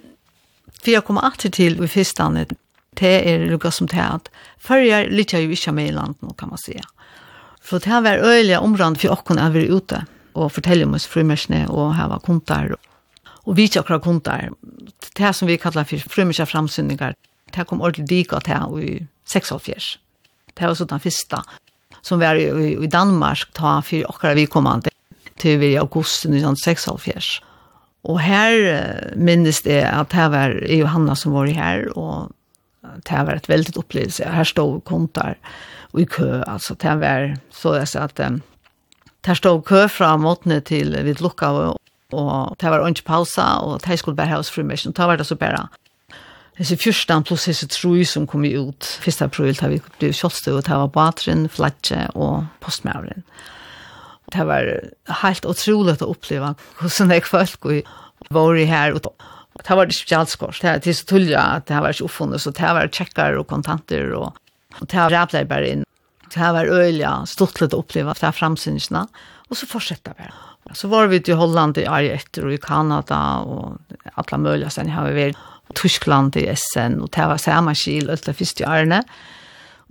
for 0.80 0.92
jeg 0.92 1.04
kommer 1.04 1.28
alltid 1.28 1.56
til 1.60 1.82
i 1.84 1.88
fyrstene, 1.88 2.46
det 3.00 3.14
er 3.28 3.46
lukka 3.50 3.72
som 3.72 3.88
det 3.90 4.02
at 4.02 4.30
før 4.62 4.84
jeg 4.84 5.12
lytter 5.12 5.44
jo 5.44 5.54
ikke 5.56 5.74
med 5.76 5.90
i 5.90 5.96
landet, 5.96 6.38
kan 6.38 6.52
man 6.52 6.62
si. 6.62 6.78
For 7.64 7.80
det 7.80 8.04
var 8.04 8.24
øyelig 8.24 8.60
området 8.60 9.02
for 9.02 9.16
åkken 9.16 9.40
jeg 9.40 9.54
var 9.54 9.76
ute 9.78 10.02
og 10.34 10.52
fortelle 10.52 10.86
om 10.86 10.96
oss 10.98 11.08
frimersene 11.08 11.66
og 11.70 11.96
her 11.98 12.10
var 12.12 12.24
kontar. 12.26 12.74
Og 13.44 13.58
vi 13.58 13.68
ikke 13.68 13.84
akkurat 13.84 14.04
kontar, 14.04 14.50
det 15.18 15.36
som 15.36 15.48
vi 15.48 15.58
kallar 15.58 15.88
for 15.88 16.10
frumørsa 16.10 16.46
framsynninger, 16.48 17.16
det 17.54 17.68
kom 17.68 17.82
ordentlig 17.82 18.08
dik 18.10 18.34
av 18.34 18.44
det 18.48 18.60
i 18.84 19.08
6 19.30 19.52
Det 20.54 20.68
var 20.68 20.76
sånn 20.76 20.88
den 20.88 21.00
første 21.00 21.42
som 22.04 22.20
var 22.20 22.36
i, 22.36 22.84
i 22.84 22.88
Danmark 22.88 23.54
ta 23.54 23.82
för 23.82 24.06
akkurat 24.10 24.38
vi 24.38 24.46
kommande 24.46 24.90
till 25.38 25.64
i 25.64 25.78
augusti 25.78 26.28
1976. 26.28 27.42
Och 28.02 28.20
här 28.20 29.14
minns 29.16 29.62
det 29.62 29.84
att 29.84 30.12
här 30.14 30.30
var 30.30 30.50
Johanna 30.68 31.16
som 31.16 31.32
var 31.32 31.48
här 31.48 31.98
och 31.98 32.30
det 32.82 33.24
var 33.24 33.34
ett 33.34 33.50
väldigt 33.50 33.78
upplevelse. 33.78 34.30
Här 34.30 34.44
stod 34.44 34.84
kontar 34.84 35.38
och 35.94 36.02
i 36.02 36.06
kø, 36.06 36.44
alltså 36.44 36.74
det 36.74 36.96
var 36.96 37.38
så 37.52 37.76
jeg 37.76 37.88
sa 37.88 38.00
att 38.00 38.20
um, 38.20 38.42
där 39.22 39.34
stod 39.34 39.66
kø 39.66 39.88
framåt 39.88 40.46
ner 40.46 40.60
till 40.60 40.98
vid 41.04 41.22
lukka, 41.22 41.50
och, 41.50 41.78
och 42.12 42.56
det 42.60 42.70
var 42.70 42.88
inte 42.88 43.04
pausa 43.04 43.60
och 43.60 43.82
det 43.88 43.98
skulle 43.98 44.16
bare 44.16 44.30
ha 44.30 44.38
oss 44.38 44.58
Mission. 44.58 44.94
Det 44.94 45.06
var 45.08 45.18
det 45.18 45.26
så 45.26 45.36
bare 45.36 45.68
Hesse 46.60 46.78
fyrstan 46.78 47.26
pluss 47.26 47.48
hesse 47.50 47.68
troi 47.72 48.06
som 48.06 48.28
kom 48.30 48.46
ut 48.46 48.86
första 49.02 49.26
april 49.26 49.56
da 49.58 49.72
vi 49.72 49.80
ble 49.98 50.12
kjolstå, 50.14 50.60
ut, 50.60 50.66
det 50.68 50.78
var 50.78 50.92
batrin, 50.94 51.48
flatje 51.50 52.06
og 52.14 52.46
postmæveren. 52.62 53.26
Det 54.34 54.46
var 54.46 54.70
helt 55.24 55.46
utrolig 55.46 55.98
å 56.02 56.14
hur 56.14 56.54
hvordan 56.80 57.12
jeg 57.12 57.26
folk 57.26 57.66
var 58.30 58.56
i 58.56 58.66
her. 58.66 58.94
och 59.56 59.62
det 59.68 59.76
var 59.76 59.86
det 59.86 59.94
spesialskors. 59.94 60.60
Det 60.62 60.88
är 60.88 60.94
så 60.94 61.06
tullig 61.06 61.38
det 61.66 61.80
var 61.80 61.90
ikke 61.90 62.06
oppfunnet, 62.06 62.42
så 62.42 62.52
det 62.52 62.62
var 62.62 62.88
tjekkar 62.88 63.38
og 63.38 63.48
kontanter, 63.48 64.14
og, 64.14 64.34
det 64.80 64.98
var 64.98 65.10
rævlig 65.10 65.48
bare 65.48 65.70
inn. 65.70 65.84
Det 66.34 66.54
var 66.54 66.66
øyelig 66.66 67.28
stort 67.28 67.62
litt 67.62 67.74
å 67.74 67.78
oppleve 67.78 68.14
det 68.14 68.32
framsynsna 68.34 69.08
og 69.54 69.60
så 69.60 69.70
fortsetter 69.70 70.16
vi. 70.18 70.30
Så 70.74 70.90
var 70.90 71.12
vi 71.12 71.20
til 71.22 71.38
Holland 71.38 71.78
i 71.78 71.86
Arje 71.86 72.16
och 72.16 72.46
og 72.48 72.54
i 72.54 72.58
Kanada, 72.58 73.44
og 73.46 73.78
alle 74.16 74.38
mulige 74.38 74.70
steder 74.70 74.90
har 74.90 75.12
vi 75.12 75.14
vært. 75.14 75.38
Tyskland 75.76 76.38
i 76.40 76.46
SN, 76.56 77.00
og 77.04 77.12
det 77.16 77.26
var 77.30 77.42
samme 77.42 77.76
skil, 77.78 78.10
og 78.10 78.22
det 78.26 78.36
første 78.38 78.68
årene. 78.68 79.02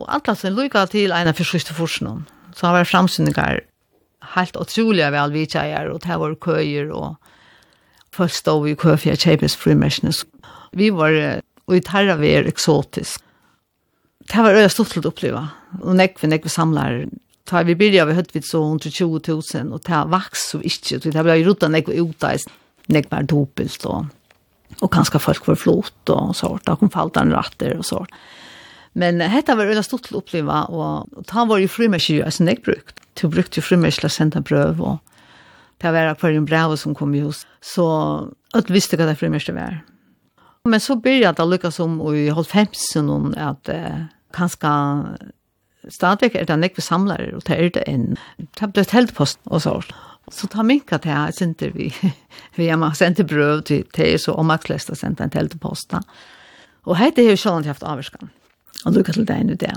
Og 0.00 0.06
alt 0.08 0.26
det 0.26 0.38
som 0.40 0.56
lykket 0.56 0.94
til 0.94 1.12
en 1.14 1.30
av 1.30 1.38
første 1.38 1.76
forskjellen. 1.76 2.24
Så 2.52 2.66
det 2.66 2.74
var 2.76 2.88
fremsynninger 2.88 3.60
helt 4.36 4.56
utrolig 4.56 5.08
vel 5.12 5.34
vidtjeier, 5.34 5.90
og 5.90 6.02
det 6.04 6.18
var 6.20 6.38
køyer, 6.40 6.92
og 6.92 7.16
folk 8.14 8.32
stod 8.34 8.68
i 8.68 8.76
køy 8.78 8.96
for 8.96 9.24
kjøpes 9.24 9.56
frimersene. 9.58 10.14
Vi 10.72 10.92
var, 10.94 11.42
og 11.66 11.76
i 11.76 11.84
terra 11.84 12.16
vi 12.20 12.32
er 12.36 12.48
eksotisk. 12.48 13.20
Det 14.30 14.44
var 14.44 14.54
øye 14.54 14.70
stort 14.70 14.94
til 14.94 15.02
å 15.02 15.10
oppleve, 15.10 15.42
og 15.82 15.98
nekve, 15.98 16.30
nekve 16.30 16.52
samler 16.52 17.04
Ta 17.48 17.64
vi 17.66 17.74
byrja 17.74 18.04
vi 18.06 18.14
høtt 18.14 18.30
vi 18.36 18.40
så 18.46 18.60
120 18.62 19.18
000, 19.26 19.72
og 19.74 19.82
ta 19.82 20.04
vaks 20.06 20.44
så 20.52 20.60
ikke, 20.62 21.00
det 21.02 21.24
ble 21.26 21.40
jo 21.40 21.48
ruttet 21.48 21.72
nekve 21.74 21.96
utdeist, 21.98 22.52
nekve 22.86 23.16
var 23.16 23.26
dobbelt, 23.26 23.86
og 23.90 24.06
och 24.82 24.92
kanske 24.92 25.18
folk 25.18 25.46
var 25.46 25.54
flott 25.54 26.08
och 26.08 26.36
sånt 26.36 26.66
där 26.66 26.76
kom 26.76 26.90
faltan 26.90 27.30
ratter 27.30 27.76
och 27.78 27.86
sånt. 27.86 28.08
Men 28.92 29.18
detta 29.18 29.54
var 29.54 29.66
en 29.66 29.84
stort 29.84 30.12
uppleva 30.12 30.64
och, 30.64 31.08
han 31.28 31.48
var 31.48 31.58
ju 31.58 31.68
frimärke 31.68 32.24
alltså 32.24 32.44
näck 32.44 32.64
brukt. 32.64 33.00
Du 33.20 33.28
brukte 33.28 33.60
ju 33.60 33.62
frimärke 33.62 34.08
sända 34.08 34.40
bröv 34.40 34.80
och 34.80 34.98
det 35.78 35.92
var 35.92 36.14
på 36.14 36.26
en 36.26 36.44
brev 36.44 36.76
som 36.76 36.94
kom 36.94 37.14
ju 37.14 37.32
så 37.60 38.28
att 38.52 38.70
visste 38.70 38.96
vad 38.96 39.08
det 39.08 39.16
frimärke 39.16 39.52
var. 39.52 39.80
Men 40.64 40.80
så 40.80 40.96
började 40.96 41.42
det 41.42 41.48
lyckas 41.48 41.80
om 41.80 42.14
i 42.14 42.28
håll 42.28 42.46
om 42.94 43.34
att 43.38 43.68
eh, 43.68 44.04
kanske 44.32 44.68
stadigvæk 45.90 46.34
er 46.34 46.44
det 46.44 46.58
nekve 46.58 46.82
samlare, 46.82 47.34
og 47.34 47.42
det 47.46 47.58
er 47.58 47.68
det 47.68 47.82
en. 47.86 48.16
Det 48.38 48.62
er 48.62 48.66
blitt 48.66 48.90
helt 48.90 49.14
post 49.14 49.38
og 49.46 49.62
sånt. 49.62 49.94
Så 50.32 50.48
ta 50.48 50.64
minka 50.64 50.98
til 50.98 51.12
her, 51.12 51.32
sender 51.36 51.72
vi, 51.76 51.90
vi 52.56 52.68
har 52.68 52.80
man 52.80 52.94
sender 52.96 53.26
brøv 53.28 53.62
til 53.68 53.84
til, 53.94 54.18
så 54.18 54.32
om 54.32 54.50
at 54.50 54.64
flesta 54.64 54.96
sender 54.96 55.24
en 55.24 55.30
til 55.30 55.48
til 55.52 55.60
posta. 55.60 56.00
Og 56.84 56.96
hette 56.98 57.22
har 57.22 57.36
jo 57.36 57.40
sjålande 57.40 57.70
haft 57.70 57.84
avvarskan. 57.84 58.30
Og 58.84 58.96
lukka 58.96 59.12
til 59.12 59.28
deg 59.28 59.44
nu 59.46 59.54
det. 59.54 59.74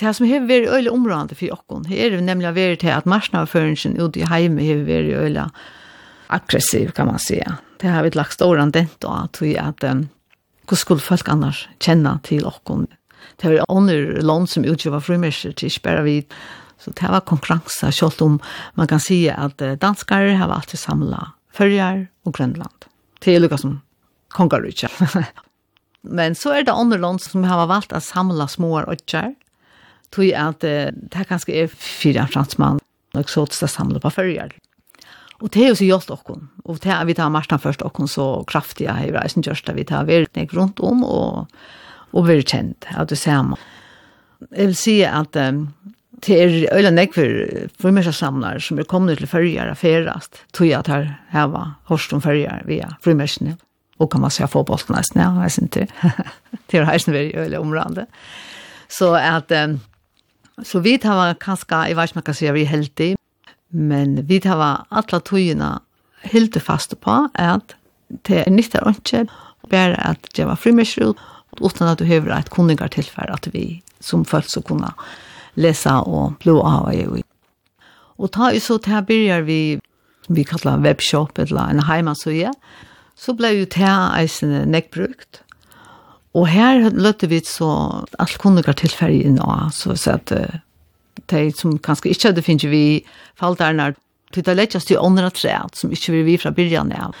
Det 0.00 0.14
som 0.16 0.26
har 0.30 0.46
vært 0.48 0.70
öle 0.72 0.92
områdende 0.94 1.34
for 1.34 1.50
jokken, 1.50 1.84
Här 1.84 1.96
er 2.06 2.10
det 2.10 2.24
nemlig 2.24 2.54
vært 2.54 2.80
til 2.80 2.88
at 2.88 3.06
marsnavføringen 3.06 4.00
ute 4.00 4.20
i 4.20 4.24
heime 4.24 4.62
har 4.64 4.86
vært 4.86 5.12
øyla 5.12 5.50
aggressiv, 6.30 6.92
kan 6.92 7.06
man 7.06 7.18
säga. 7.18 7.58
Det 7.80 7.88
har 7.88 8.02
vi 8.02 8.10
lagt 8.10 8.32
stor 8.32 8.56
dent 8.56 9.04
av, 9.04 9.26
tror 9.26 9.46
vi 9.46 9.58
att 9.58 9.84
um, 9.84 10.08
hur 10.70 10.76
skulle 10.76 11.00
folk 11.00 11.28
annars 11.28 11.68
känna 11.80 12.18
till 12.22 12.44
oss? 12.44 12.60
Det 13.36 13.48
var 13.48 13.70
ånder 13.70 14.20
land 14.22 14.48
som 14.48 14.64
utgöva 14.64 15.00
frimärser 15.00 15.52
till 15.52 15.70
spärra 15.70 16.02
vid 16.02 16.24
Så 16.80 16.94
det 16.96 17.10
var 17.12 17.26
konkurranse, 17.28 17.92
selv 17.92 18.22
om 18.24 18.38
man 18.74 18.88
kan 18.88 19.02
si 19.02 19.26
at 19.28 19.60
danskar 19.82 20.30
har 20.40 20.48
alltid 20.48 20.80
samlet 20.80 21.36
fyrjar 21.56 22.06
og 22.24 22.34
Grønland. 22.36 22.88
Det 23.20 23.34
er 23.34 23.42
lukka 23.42 23.58
som 23.60 23.80
kongarutja. 24.32 24.88
Men 26.02 26.34
så 26.38 26.54
er 26.56 26.64
det 26.64 26.72
andre 26.72 26.98
land 27.00 27.20
som 27.20 27.44
har 27.44 27.66
valgt 27.68 27.92
å 27.92 28.00
samle 28.00 28.46
små 28.48 28.78
øtjar, 28.86 29.34
tog 30.14 30.32
at 30.34 30.64
eh, 30.66 30.88
det 30.90 31.26
kanskje 31.28 31.64
er 31.64 31.70
fire 31.70 32.24
fransmann, 32.30 32.80
og 33.14 33.30
så 33.30 33.44
til 33.50 33.66
å 33.66 33.70
samle 33.70 34.00
på 34.02 34.12
fyrjar. 34.14 34.54
Og 35.40 35.52
det 35.52 35.62
er 35.64 35.70
jo 35.70 35.78
så 35.78 35.86
gjort 35.88 36.10
okkon, 36.12 36.48
og 36.68 36.80
det 36.84 36.90
er 36.92 37.06
vi 37.08 37.16
tar 37.16 37.30
marsna 37.32 37.56
først 37.60 37.84
okkon 37.84 38.10
så 38.10 38.26
kraftig 38.48 38.88
i 38.90 39.12
reisen 39.12 39.44
gjørst, 39.44 39.70
vi 39.76 39.86
tar 39.88 40.08
vært 40.08 40.36
rundt 40.56 40.82
om, 40.84 41.04
og, 41.04 41.52
og 42.12 42.26
vært 42.26 42.52
kjent, 42.52 42.88
av 42.92 43.08
du 43.08 43.16
ser. 43.16 43.54
Jeg 44.50 44.72
vil 44.72 44.76
si 44.76 44.96
at 45.04 45.36
um, 45.40 45.64
det 46.26 46.36
er 46.42 46.76
øyla 46.76 46.90
nekver 46.90 47.68
frumersa 47.80 48.12
som 48.12 48.78
er 48.78 48.88
kommet 48.88 49.18
til 49.18 49.26
fyrjar 49.26 49.70
affærast, 49.70 50.42
tog 50.52 50.66
jeg 50.66 50.78
at 50.78 50.88
her 50.88 51.06
heva 51.32 51.64
hårst 51.88 52.12
om 52.12 52.20
fyrir 52.20 52.62
via 52.66 52.88
frumersene, 53.04 53.56
og 53.98 54.10
kan 54.10 54.20
man 54.20 54.30
se 54.30 54.46
få 54.46 54.62
bolten 54.62 54.94
nesten, 54.96 55.20
ja, 55.20 55.30
jeg 55.42 55.50
synes 55.50 55.76
ikke. 55.76 56.24
Det 56.70 56.80
er 56.80 56.84
heisen 56.84 57.12
veldig 57.12 57.36
øyla 57.36 57.60
omrande. 57.60 58.06
Så 58.88 59.14
at, 59.14 59.52
så 60.62 60.80
vi 60.80 60.96
tar 60.98 61.34
kanskje, 61.34 61.86
jeg 61.88 61.96
vet 61.96 62.10
ikke 62.10 62.16
man 62.16 62.24
kan 62.24 62.34
si 62.34 62.46
at 62.46 62.54
vi 62.54 62.62
er 62.62 62.74
heldig, 62.74 63.16
men 63.70 64.28
vi 64.28 64.40
tar 64.40 64.86
alle 64.90 65.20
togene 65.20 65.78
helt 66.32 66.56
fast 66.62 66.96
på 67.00 67.26
at 67.34 67.76
det 68.26 68.42
er 68.42 68.50
nytt 68.50 68.74
er 68.74 68.88
ikke, 68.90 69.26
bare 69.70 69.96
at 70.10 70.26
det 70.36 70.46
var 70.46 70.58
frumerser, 70.58 71.14
utan 71.60 71.88
at 71.88 71.98
du 71.98 72.04
høver 72.04 72.34
et 72.34 72.50
kunningar 72.50 72.90
tilfær 72.90 73.30
at 73.32 73.48
vi 73.54 73.82
som 74.00 74.24
følt 74.24 74.50
så 74.50 74.62
kunne 74.64 74.92
läsa 75.60 76.00
och 76.00 76.32
blåa 76.32 76.94
i. 76.94 77.22
Och 78.20 78.32
ta 78.32 78.52
ju 78.52 78.60
så 78.60 78.78
til 78.78 79.02
börjar 79.06 79.42
vi, 79.42 79.80
vi 80.28 80.44
kallar 80.44 80.78
webshop 80.78 81.38
eller 81.38 81.70
en 81.70 81.82
heimasøye, 81.82 82.52
så 83.16 83.32
blev 83.32 83.54
ju 83.54 83.64
til 83.64 83.82
här 83.82 84.66
neckbrukt. 84.66 85.42
Och 86.32 86.48
här 86.48 86.90
lötte 86.90 87.26
vi 87.26 87.40
så 87.40 88.04
allt 88.18 88.38
kunde 88.38 88.72
tillfärg 88.72 89.22
in 89.22 89.38
och 89.38 89.74
så, 89.74 89.96
så 89.96 90.10
att 90.10 90.32
de 91.26 91.52
som 91.52 91.78
kanske 91.78 92.08
inte 92.08 92.28
hadde 92.28 92.42
finns 92.42 92.64
vi 92.64 93.06
falldarna 93.34 93.94
till 94.32 94.42
det 94.42 94.54
lättaste 94.54 94.98
åndre 94.98 95.30
träd 95.30 95.70
som 95.72 95.90
inte 95.90 96.12
vi 96.12 96.38
från 96.38 96.54
byrjan 96.54 96.92
av. 96.92 97.14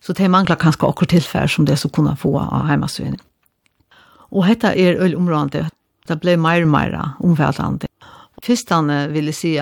Så 0.00 0.12
det 0.12 0.28
mangler 0.28 0.56
kanske 0.56 0.86
akkurat 0.86 1.08
tillfär 1.08 1.46
som 1.46 1.64
det 1.64 1.76
så 1.76 1.88
kunna 1.88 2.16
få 2.16 2.38
av 2.38 2.66
heimasøyene. 2.66 3.18
Och 4.34 4.46
detta 4.46 4.74
är 4.74 4.94
øl 4.94 5.14
området 5.14 5.73
Det 6.04 6.18
ble 6.20 6.34
mer 6.36 6.66
og 6.66 6.68
mer 6.68 6.94
omfattende. 7.24 7.88
Fyrstene 8.44 9.06
ville 9.14 9.32
si 9.32 9.54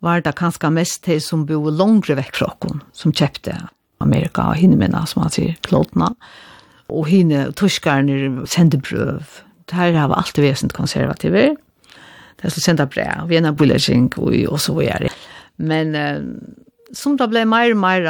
var 0.00 0.22
det 0.22 0.36
kanskje 0.38 0.70
mest 0.70 1.08
de 1.08 1.16
som 1.20 1.42
bo 1.48 1.58
langere 1.74 2.20
vekk 2.20 2.36
fra 2.38 2.52
oss, 2.54 2.78
som 2.94 3.12
kjøpte 3.12 3.56
Amerika 4.00 4.46
og 4.52 4.60
hinnemina, 4.60 5.02
som 5.10 5.24
han 5.24 5.34
sier, 5.34 5.56
klodna. 5.66 6.12
Og 6.88 7.08
hinne, 7.10 7.48
tuskerne 7.58 8.46
sendte 8.46 8.78
brøv. 8.78 9.26
Her 9.70 9.98
har 9.98 10.14
alltid 10.14 10.46
vært 10.46 10.74
konservativer. 10.74 11.56
Det 12.38 12.46
er 12.46 12.54
så 12.54 12.62
sendte 12.62 12.86
brev, 12.88 13.26
vi 13.28 13.36
er 13.36 13.44
en 13.44 13.56
bulleting 13.56 14.08
og 14.16 14.56
så 14.62 14.74
videre. 14.78 15.10
Men 15.58 15.94
eh, 15.98 16.22
som 16.96 17.18
det 17.18 17.26
ble 17.30 17.42
mer 17.44 17.74
og 17.74 17.82
mer 17.82 18.06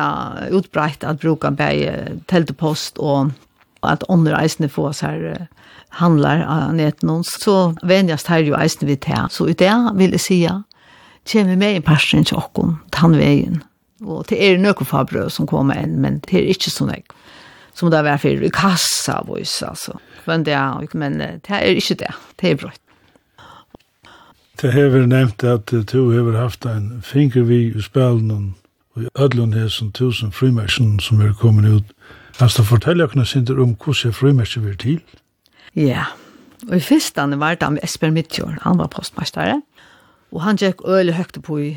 utbreit 0.56 1.04
at 1.08 1.24
bruka 1.24 1.50
bare 1.56 2.20
teltepost 2.30 3.00
og 3.00 3.32
at 3.82 4.04
åndre 4.12 4.38
eisene 4.38 4.68
få 4.68 4.90
oss 4.92 5.00
her 5.04 5.48
handlar 5.90 6.46
av 6.46 6.92
någon 7.02 7.24
så 7.24 7.74
vänjas 7.82 8.26
här 8.26 8.38
ju 8.38 8.54
eisen 8.54 8.88
vid 8.88 9.04
här 9.04 9.28
Så 9.28 9.48
i 9.48 9.52
det 9.52 9.90
vill 9.94 10.10
jag 10.10 10.20
säga, 10.20 10.62
kommer 11.32 11.56
med 11.56 11.76
i 11.76 11.80
parsen 11.80 12.24
till 12.24 12.36
åkken, 12.36 12.76
tannvägen. 12.90 13.62
Og 14.00 14.24
det 14.28 14.38
er 14.40 14.58
noen 14.58 14.86
farbrød 14.88 15.30
som 15.32 15.46
kommer 15.46 15.76
inn, 15.76 15.98
men 16.00 16.20
det 16.24 16.38
er 16.38 16.52
ikke 16.52 16.72
sånn 16.72 16.92
jeg. 16.94 17.04
Som 17.76 17.90
det 17.92 18.00
var 18.04 18.20
for 18.20 18.44
i 18.44 18.52
kassa, 18.52 19.20
vois, 19.26 19.60
altså. 19.62 19.98
Men 20.26 20.44
det 20.44 20.54
er, 20.56 20.86
men 20.96 21.18
det 21.20 21.52
er 21.52 21.76
ikke 21.76 21.98
det. 22.00 22.14
Det 22.40 22.50
er 22.50 22.56
brøtt. 22.62 22.80
Det 24.60 24.72
hever 24.72 25.06
nevnt 25.08 25.44
at 25.44 25.72
du 25.92 26.00
har 26.12 26.36
haft 26.36 26.66
en 26.68 27.00
finger 27.02 27.46
vi 27.48 27.62
i 27.70 27.82
spelen 27.82 28.30
og 28.94 29.04
i 29.04 29.08
ødlund 29.16 29.54
her 29.54 29.68
som 29.68 29.92
tusen 29.92 30.32
frimærksen 30.32 30.98
som 31.00 31.20
er 31.20 31.32
kommet 31.32 31.68
ut. 31.68 31.92
Kan 32.38 32.48
du 32.56 32.62
fortelle 32.62 33.04
oss 33.04 33.36
om 33.36 33.76
hvordan 33.76 34.12
frimærksen 34.12 34.68
er 34.68 34.76
til? 34.76 35.00
Ja, 35.78 36.08
og 36.68 36.74
i 36.76 36.82
fyrstane 36.82 37.38
var 37.40 37.56
det 37.56 37.66
han 37.66 37.78
Esper 37.84 38.10
Midtjord, 38.14 38.58
han 38.64 38.80
var 38.80 38.90
postmastare, 38.92 39.60
og 40.34 40.42
han 40.44 40.58
gikk 40.60 40.82
øyelig 40.86 41.16
høyt 41.18 41.38
på 41.46 41.58
i 41.62 41.70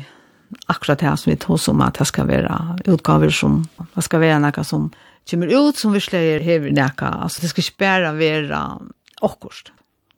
akkurat 0.70 1.00
det 1.00 1.14
som 1.18 1.30
vi 1.30 1.38
tog 1.40 1.58
som 1.60 1.82
at 1.82 1.98
det 1.98 2.06
skal 2.10 2.28
være 2.28 2.58
utgaver 2.90 3.32
som, 3.34 3.62
det 3.94 4.04
skal 4.06 4.22
være 4.22 4.40
noe 4.42 4.64
som 4.66 4.90
kommer 5.30 5.50
ut 5.50 5.78
som 5.80 5.94
vi 5.94 6.02
slår 6.04 6.44
hever 6.44 6.74
noe, 6.74 7.10
altså 7.24 7.42
det 7.42 7.50
skal 7.50 7.64
ikke 7.64 7.82
bare 7.84 8.12
være 8.18 8.60
akkurat. 9.24 9.72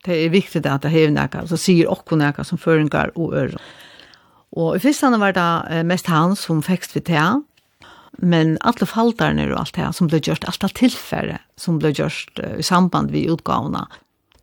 Det 0.06 0.16
er 0.25 0.33
viktig 0.35 0.62
at 0.66 0.83
det 0.83 0.92
hever 0.92 1.14
noe, 1.14 1.45
så 1.49 1.59
sier 1.61 1.92
akkurat 1.92 2.23
noe 2.38 2.47
som 2.47 2.61
føringer 2.61 3.12
og 3.14 3.35
ører. 3.35 3.61
Og 4.56 4.76
i 4.76 4.92
han 5.02 5.21
var 5.21 5.37
det 5.37 5.85
mest 5.87 6.09
han 6.09 6.37
som 6.37 6.62
fikk 6.64 6.88
vi 6.95 7.04
til, 7.12 7.42
men 8.16 8.58
alla 8.61 8.87
faltarna 8.87 9.54
och 9.54 9.61
allt 9.61 9.75
det 9.75 9.80
här 9.80 9.92
som 9.92 10.06
blev 10.06 10.20
gjort, 10.23 10.44
allt 10.44 10.75
tillfälle 10.75 11.38
som 11.56 11.78
blev 11.78 11.92
gjort 11.92 12.40
uh, 12.44 12.58
i 12.58 12.62
samband 12.62 13.11
vid 13.11 13.30
utgavna. 13.30 13.88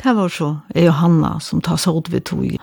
Det 0.04 0.14
var 0.14 0.30
så 0.30 0.58
är 0.70 0.86
Johanna 0.86 1.40
som 1.40 1.62
tar 1.62 1.78
så 1.78 2.00
ut 2.00 2.10
vid 2.10 2.24
tog. 2.24 2.58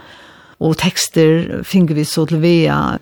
Och 0.58 0.76
texter 0.76 1.62
finner 1.62 1.94
vi 1.94 2.04
så 2.04 2.26
till 2.26 2.36
via 2.36 2.98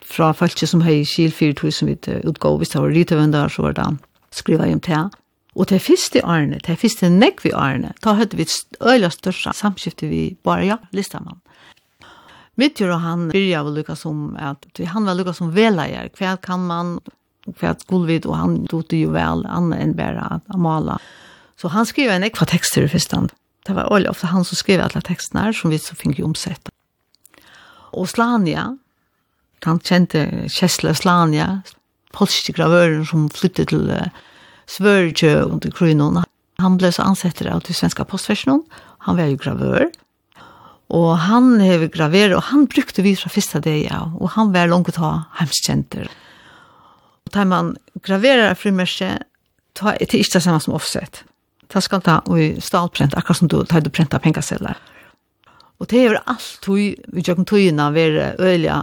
fra 0.00 0.34
folk 0.34 0.68
som 0.68 0.82
har 0.82 1.04
kil 1.04 1.54
tog 1.54 1.72
som 1.72 1.88
vi 1.88 1.98
utgav, 2.24 2.58
hvis 2.58 2.68
det 2.68 2.80
var 2.80 2.90
rytøvende, 2.90 3.48
så 3.50 3.62
var 3.62 3.72
det 3.72 3.96
skriva 4.30 4.66
hjem 4.66 4.80
til. 4.80 5.10
Og 5.58 5.68
til 5.68 5.80
første 5.82 6.22
årene, 6.24 6.60
til 6.64 6.78
første 6.78 7.10
nekk 7.10 7.42
vi 7.44 7.52
årene, 7.52 7.92
da 8.04 8.14
hadde 8.18 8.38
vi 8.38 8.46
øyla 8.80 9.10
største 9.10 9.52
samskifte 9.56 10.08
vi 10.08 10.36
bare 10.44 10.66
ja, 10.68 10.76
listamann. 10.94 11.40
Mitt 12.58 12.80
gjør 12.80 12.98
han 13.02 13.28
byrja 13.30 13.62
var 13.62 13.74
lukka 13.76 13.94
som 13.98 14.32
at 14.38 14.66
han 14.92 15.06
var 15.06 15.18
lukka 15.18 15.34
som 15.34 15.52
veleier, 15.54 16.10
hva 16.18 16.36
kan 16.42 16.64
man 16.66 16.98
för 17.56 17.66
att 17.66 17.86
Gulvid 17.86 18.26
och 18.26 18.36
han 18.36 18.64
dotte 18.64 18.96
ju 18.96 19.10
väl 19.10 19.46
annat 19.46 19.78
än 19.78 19.96
bara 19.96 20.20
att 20.20 20.58
mala. 20.58 20.98
Så 21.56 21.68
han 21.68 21.86
skrev 21.86 22.10
en 22.10 22.24
ekva 22.24 22.46
texter 22.46 22.82
i 22.82 22.88
första 22.88 23.16
hand. 23.16 23.32
Det 23.66 23.72
var 23.72 23.92
Olja, 23.92 24.10
ofta 24.10 24.26
han 24.26 24.44
som 24.44 24.56
skrev 24.56 24.80
alla 24.80 25.00
texterna 25.00 25.52
som 25.52 25.70
vi 25.70 25.78
så 25.78 25.94
fick 25.94 26.18
ju 26.18 26.24
omsätta. 26.24 26.70
Och 27.90 28.08
Slania, 28.08 28.78
han 29.64 29.80
kände 29.80 30.48
Kessler 30.48 30.94
Slania, 30.94 31.62
polske 32.12 32.52
gravören 32.52 33.06
som 33.06 33.30
flyttade 33.30 33.66
till 33.66 34.10
Sverige 34.66 35.42
under 35.42 35.70
Krynon. 35.70 36.22
Han 36.58 36.76
blev 36.76 36.90
så 36.90 37.02
ansett 37.02 37.46
av 37.46 37.60
till 37.60 37.74
svenska 37.74 38.04
postversionen. 38.04 38.62
Han 38.98 39.16
var 39.16 39.24
ju 39.24 39.36
gravör. 39.36 39.90
Och 40.88 41.18
han 41.18 41.60
har 41.60 41.86
graverat 41.86 42.36
och 42.36 42.42
han 42.42 42.64
brukte 42.64 43.02
vi 43.02 43.16
från 43.16 43.30
första 43.30 43.60
dagen. 43.60 44.16
Och 44.18 44.30
han 44.30 44.52
var 44.52 44.66
långt 44.66 44.88
att 44.88 44.96
ha 44.96 45.22
hemskänter. 45.32 46.08
Og 47.28 47.34
da 47.36 47.44
man 47.44 47.74
graverer 48.00 48.54
frimärke, 48.56 49.18
ta 49.76 49.92
det 50.00 50.14
ikke 50.16 50.38
det 50.38 50.40
samme 50.42 50.60
som 50.64 50.74
offset. 50.78 51.24
Ta 51.68 51.82
skal 51.84 52.00
ta 52.00 52.22
og 52.24 52.62
stalprint, 52.64 53.12
akkurat 53.12 53.36
som 53.36 53.50
du 53.52 53.58
tar 53.68 53.82
du 53.84 53.90
printa 53.92 54.16
pengaseller. 54.18 54.78
Og 55.78 55.90
det 55.92 56.00
er 56.00 56.22
alt 56.24 56.58
tog, 56.64 56.78
vi 56.80 57.22
tjøkken 57.22 57.44
togene, 57.44 57.90
vi 57.92 58.06
er 58.06 58.40
øyelig, 58.40 58.78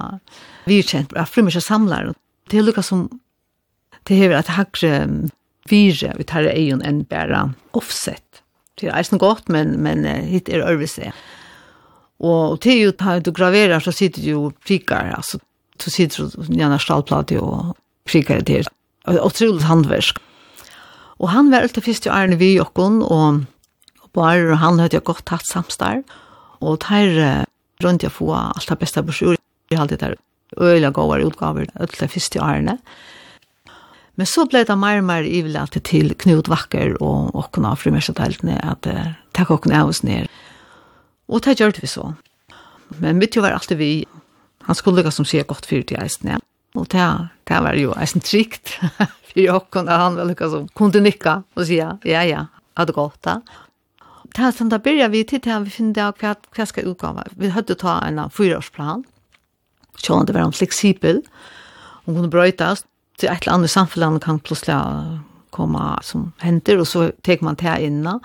vi 0.70 0.78
er 0.80 0.84
kjent, 0.86 1.64
samler. 1.64 2.14
Det 2.52 2.60
er 2.60 2.68
lukka 2.68 2.84
som, 2.86 3.10
det 4.08 4.22
er 4.22 4.38
at 4.38 4.54
hakre 4.54 5.08
vire, 5.68 6.14
vi 6.18 6.24
tar 6.24 6.46
egen 6.46 6.86
enn 6.86 7.04
bare 7.10 7.50
offset. 7.74 8.44
Det 8.78 8.92
er 8.92 9.00
eisen 9.00 9.18
godt, 9.18 9.50
men, 9.50 9.82
men 9.82 10.06
hit 10.06 10.50
er 10.50 10.70
øvelse. 10.70 11.12
Og 12.20 12.62
det 12.62 12.74
er 12.74 12.84
jo, 12.86 13.20
du 13.26 13.32
graverer, 13.32 13.80
så 13.80 13.92
sitter 13.92 14.22
du 14.22 14.30
jo 14.30 14.52
prikar, 14.66 15.16
altså, 15.18 15.40
så 15.80 15.90
sitter 15.90 16.30
du 16.30 16.54
gjerne 16.54 16.80
stallplate 16.80 17.42
og 17.42 17.74
prikar 18.06 18.42
det 18.42 18.68
Og 19.06 19.20
Otroligt 19.22 19.64
handversk. 19.64 20.20
Og 21.20 21.30
han 21.30 21.52
var 21.52 21.64
alltid 21.64 21.84
fyrst 21.84 22.06
i 22.06 22.10
Arne 22.10 22.36
vi 22.36 22.60
og, 22.60 22.70
og 22.72 24.10
bare 24.14 24.52
og 24.52 24.58
han 24.58 24.80
hadde 24.80 25.00
godt 25.00 25.26
tatt 25.26 25.46
samstarv. 25.48 26.04
Og 26.62 26.82
der 26.82 27.46
rundt 27.84 28.04
jeg 28.04 28.12
få 28.12 28.34
alt 28.34 28.70
det 28.70 28.80
beste 28.80 29.04
brosjur. 29.04 29.38
Jeg 29.72 29.80
hadde 29.80 29.98
der 29.98 30.16
øyla 30.58 30.90
gåvar 30.90 31.24
utgaver 31.26 31.66
alltid 31.76 32.10
fyrst 32.10 32.36
i 32.36 32.40
Arne. 32.40 32.78
Men 34.16 34.26
så 34.26 34.46
ble 34.48 34.64
det 34.64 34.78
mer 34.80 35.02
og 35.02 35.08
mer 35.10 35.28
ivelig 35.28 35.84
til 35.84 36.14
Knut 36.16 36.48
Vakker 36.48 36.96
og 37.04 37.36
åkken 37.36 37.66
av 37.68 37.82
frimerseteltene 37.82 38.56
at 38.64 38.88
uh, 38.88 39.16
takk 39.36 39.52
åkken 39.52 39.76
av 39.76 39.92
oss 39.92 40.04
ned. 40.08 40.32
Og 41.28 41.44
det 41.44 41.58
gjør 41.60 41.76
vi 41.82 41.88
så. 41.88 42.14
Men 43.02 43.20
mitt 43.20 43.36
jo 43.36 43.44
var 43.44 43.52
alltid 43.52 43.78
vi. 43.78 44.06
Han 44.70 44.76
skulle 44.76 45.02
lukka 45.02 45.12
som 45.12 45.28
sier 45.28 45.44
godt 45.44 45.68
fyrt 45.68 45.92
i 45.92 46.00
eisen. 46.00 46.32
Ja. 46.32 46.40
Og 46.76 46.88
det, 46.92 47.06
det 47.48 47.60
var 47.64 47.78
jo 47.80 47.94
eisen 47.96 48.24
trygt 48.24 48.76
for 49.30 49.40
jokken, 49.40 49.90
at 49.90 50.02
han 50.02 50.18
var 50.20 50.30
lukka 50.30 50.50
som 50.52 50.68
kunne 50.78 51.04
nikka 51.04 51.42
og 51.56 51.68
sier, 51.70 51.96
ja, 52.08 52.24
ja, 52.28 52.48
hadde 52.80 52.96
gått 52.96 53.22
da. 53.26 53.40
Det 54.36 54.44
er 54.44 54.56
sånn, 54.56 54.72
da 54.72 54.82
begynner 54.84 55.14
vi 55.14 55.24
til 55.24 55.40
til 55.44 55.64
vi 55.64 55.72
finner 55.72 55.96
det 55.96 56.08
hva, 56.20 56.34
hva 56.58 56.66
skal 56.68 56.90
utgave. 56.92 57.24
Vi 57.40 57.54
hadde 57.56 57.78
ta 57.80 58.02
en 58.04 58.20
fyraårsplan, 58.36 59.06
sånn 60.04 60.28
det 60.28 60.36
var 60.36 60.50
en 60.50 60.56
fleksibel, 60.56 61.24
og 62.04 62.18
kunne 62.18 62.34
brøytas 62.34 62.84
til 63.16 63.32
et 63.32 63.46
eller 63.46 63.62
annet 63.62 63.72
samfunn 63.72 64.20
kan 64.20 64.42
plutselig 64.44 65.22
komme 65.56 65.84
som 66.04 66.34
henter, 66.44 66.82
og 66.84 66.90
så 66.90 67.10
tek 67.24 67.44
man 67.46 67.56
til 67.56 67.88
inna. 67.88 68.20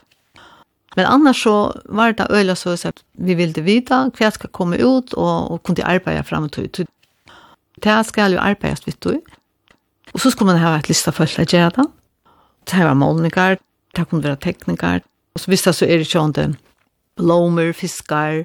Men 0.98 1.06
annars 1.06 1.44
så 1.44 1.70
var 1.86 2.16
det 2.18 2.26
øyla 2.34 2.56
så 2.58 2.74
at 2.74 3.04
vi 3.14 3.36
ville 3.38 3.62
vita 3.62 4.08
hva 4.10 4.30
skal 4.34 4.50
komme 4.50 4.80
ut, 4.82 5.14
og, 5.14 5.52
og 5.52 5.62
kunne 5.62 5.86
arbeide 5.86 6.26
frem 6.26 6.48
og 6.48 6.56
til 6.58 6.88
Det 7.82 8.06
skal 8.06 8.32
jo 8.32 8.42
arbeides 8.42 8.86
vidt 8.86 9.04
du. 9.04 9.20
Og 10.14 10.20
så 10.20 10.30
skulle 10.30 10.52
man 10.52 10.62
ha 10.62 10.76
et 10.78 10.88
lista 10.88 11.12
for 11.14 11.24
alle 11.24 11.46
gjerne. 11.46 11.86
Det 12.70 12.84
var 12.84 12.94
målninger, 12.94 13.56
det 13.96 14.08
kunne 14.08 14.24
være 14.24 14.36
teknikker. 14.36 15.00
Og 15.34 15.40
så 15.40 15.50
visst 15.50 15.64
det 15.64 15.74
så 15.74 15.86
er 15.86 15.98
det 15.98 16.08
ikke 16.08 16.20
om 16.20 16.32
det 16.32 16.48
blommer, 17.16 17.72
fiskar, 17.72 18.44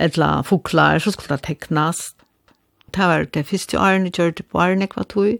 eller 0.00 0.42
foklar, 0.42 0.98
så 0.98 1.10
skulle 1.10 1.36
det 1.36 1.46
teknas. 1.46 2.14
Det 2.94 3.06
var 3.06 3.24
det 3.24 3.46
første 3.46 3.78
årene, 3.78 4.10
gjør 4.10 4.30
det 4.30 4.46
på 4.46 4.58
årene 4.58 4.88
hva 4.90 5.04
tog. 5.08 5.38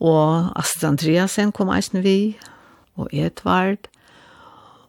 Og 0.00 0.50
Astrid 0.58 0.88
Andreasen 0.88 1.52
kom 1.52 1.70
eisen 1.74 2.02
vi, 2.02 2.38
og 2.96 3.08
Edvard, 3.12 3.88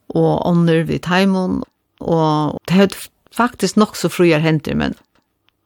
og 0.10 0.48
ånder 0.48 0.84
vid 0.84 1.00
Taimon. 1.00 1.63
Og 2.00 2.58
det 2.67 2.82
er 2.82 2.98
faktisk 3.36 3.78
nok 3.78 3.96
så 3.96 4.10
fruer 4.10 4.39
henter, 4.39 4.76
men 4.76 4.96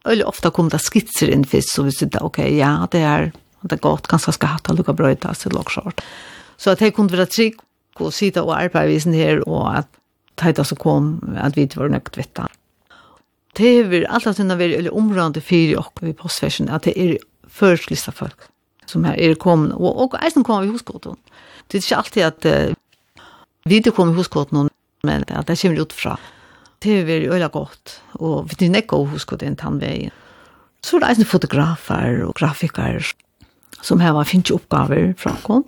Eller 0.06 0.28
ofta 0.28 0.52
kom 0.54 0.70
det 0.70 0.80
skitser 0.84 1.32
inn 1.34 1.44
fisk, 1.48 1.72
så 1.74 1.86
vi 1.86 1.94
sitte, 1.94 2.22
ok, 2.22 2.38
ja, 2.54 2.72
det 2.92 3.02
er, 3.02 3.30
det 3.66 3.78
er 3.78 3.84
godt, 3.84 4.08
kanskje 4.10 4.36
skal 4.36 4.56
hatt 4.56 4.70
lukka 4.70 4.94
brøyta, 4.96 5.34
så 5.34 5.50
lukk 5.52 5.72
skjort. 5.74 6.04
Så 6.56 6.72
at 6.72 6.82
jeg 6.84 6.94
kunne 6.96 7.12
være 7.12 7.28
trygg, 7.30 7.58
og 7.96 8.12
sitte 8.12 8.42
og 8.44 8.52
arbeide 8.56 8.92
visen 8.92 9.14
her, 9.16 9.40
og 9.48 9.80
at 9.80 9.88
det 10.36 10.66
så 10.68 10.76
kom, 10.76 11.16
at 11.40 11.56
vi 11.56 11.64
var 11.76 11.88
nøkt 11.88 12.18
vettan. 12.18 12.52
Det 13.56 13.70
er 13.78 13.86
vi 13.88 14.02
alltid 14.04 14.36
sinne 14.36 14.56
vi, 14.60 14.74
eller 14.76 14.92
områdende 14.92 15.40
fyri 15.40 15.76
og 15.80 15.88
vi 16.04 16.12
postfersen, 16.12 16.68
at 16.68 16.84
det 16.84 16.92
er 17.00 17.16
førstlista 17.48 18.12
folk 18.12 18.50
som 18.86 19.04
er 19.08 19.34
kommet, 19.40 19.72
og, 19.74 19.96
og 19.96 20.16
eisen 20.22 20.44
kommer 20.44 20.66
vi 20.66 20.74
hosgåten. 20.74 21.16
Det 21.66 21.80
er 21.80 21.84
ikke 21.84 21.96
alltid 21.96 22.26
at 22.26 22.46
uh, 22.46 23.22
vi 23.66 23.80
kom 23.90 24.12
i 24.12 24.18
hosgåten, 24.18 24.68
men 25.02 25.24
at 25.26 25.48
det 25.48 25.58
kommer 25.58 25.80
ut 25.80 25.92
fra 25.96 26.18
det 26.82 27.00
er 27.00 27.06
veldig 27.08 27.32
øyla 27.32 27.48
godt, 27.48 28.00
og 28.20 28.50
vi 28.50 28.66
er 28.66 28.82
ikke 28.82 28.98
å 28.98 29.08
huske 29.10 29.38
den 29.40 29.56
tannveien. 29.56 30.12
Så 30.84 30.96
er 30.96 31.06
det 31.06 31.18
en 31.18 31.28
fotografer 31.28 32.20
og 32.26 32.34
grafiker 32.38 33.00
som 33.82 34.00
har 34.00 34.14
var 34.14 34.28
finnes 34.28 34.50
oppgaver 34.54 35.14
fra 35.18 35.34
kon. 35.44 35.64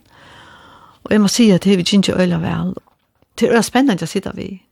Og 1.05 1.13
jeg 1.13 1.21
må 1.23 1.29
si 1.33 1.51
at 1.53 1.65
det 1.65 1.75
er 1.75 1.83
ikke 1.83 2.17
øyla 2.21 2.39
vel. 2.43 2.75
Det 3.39 3.51
er 3.51 3.63
spennende 3.63 4.05
å 4.05 4.11
sitte 4.11 4.33
vi. 4.35 4.63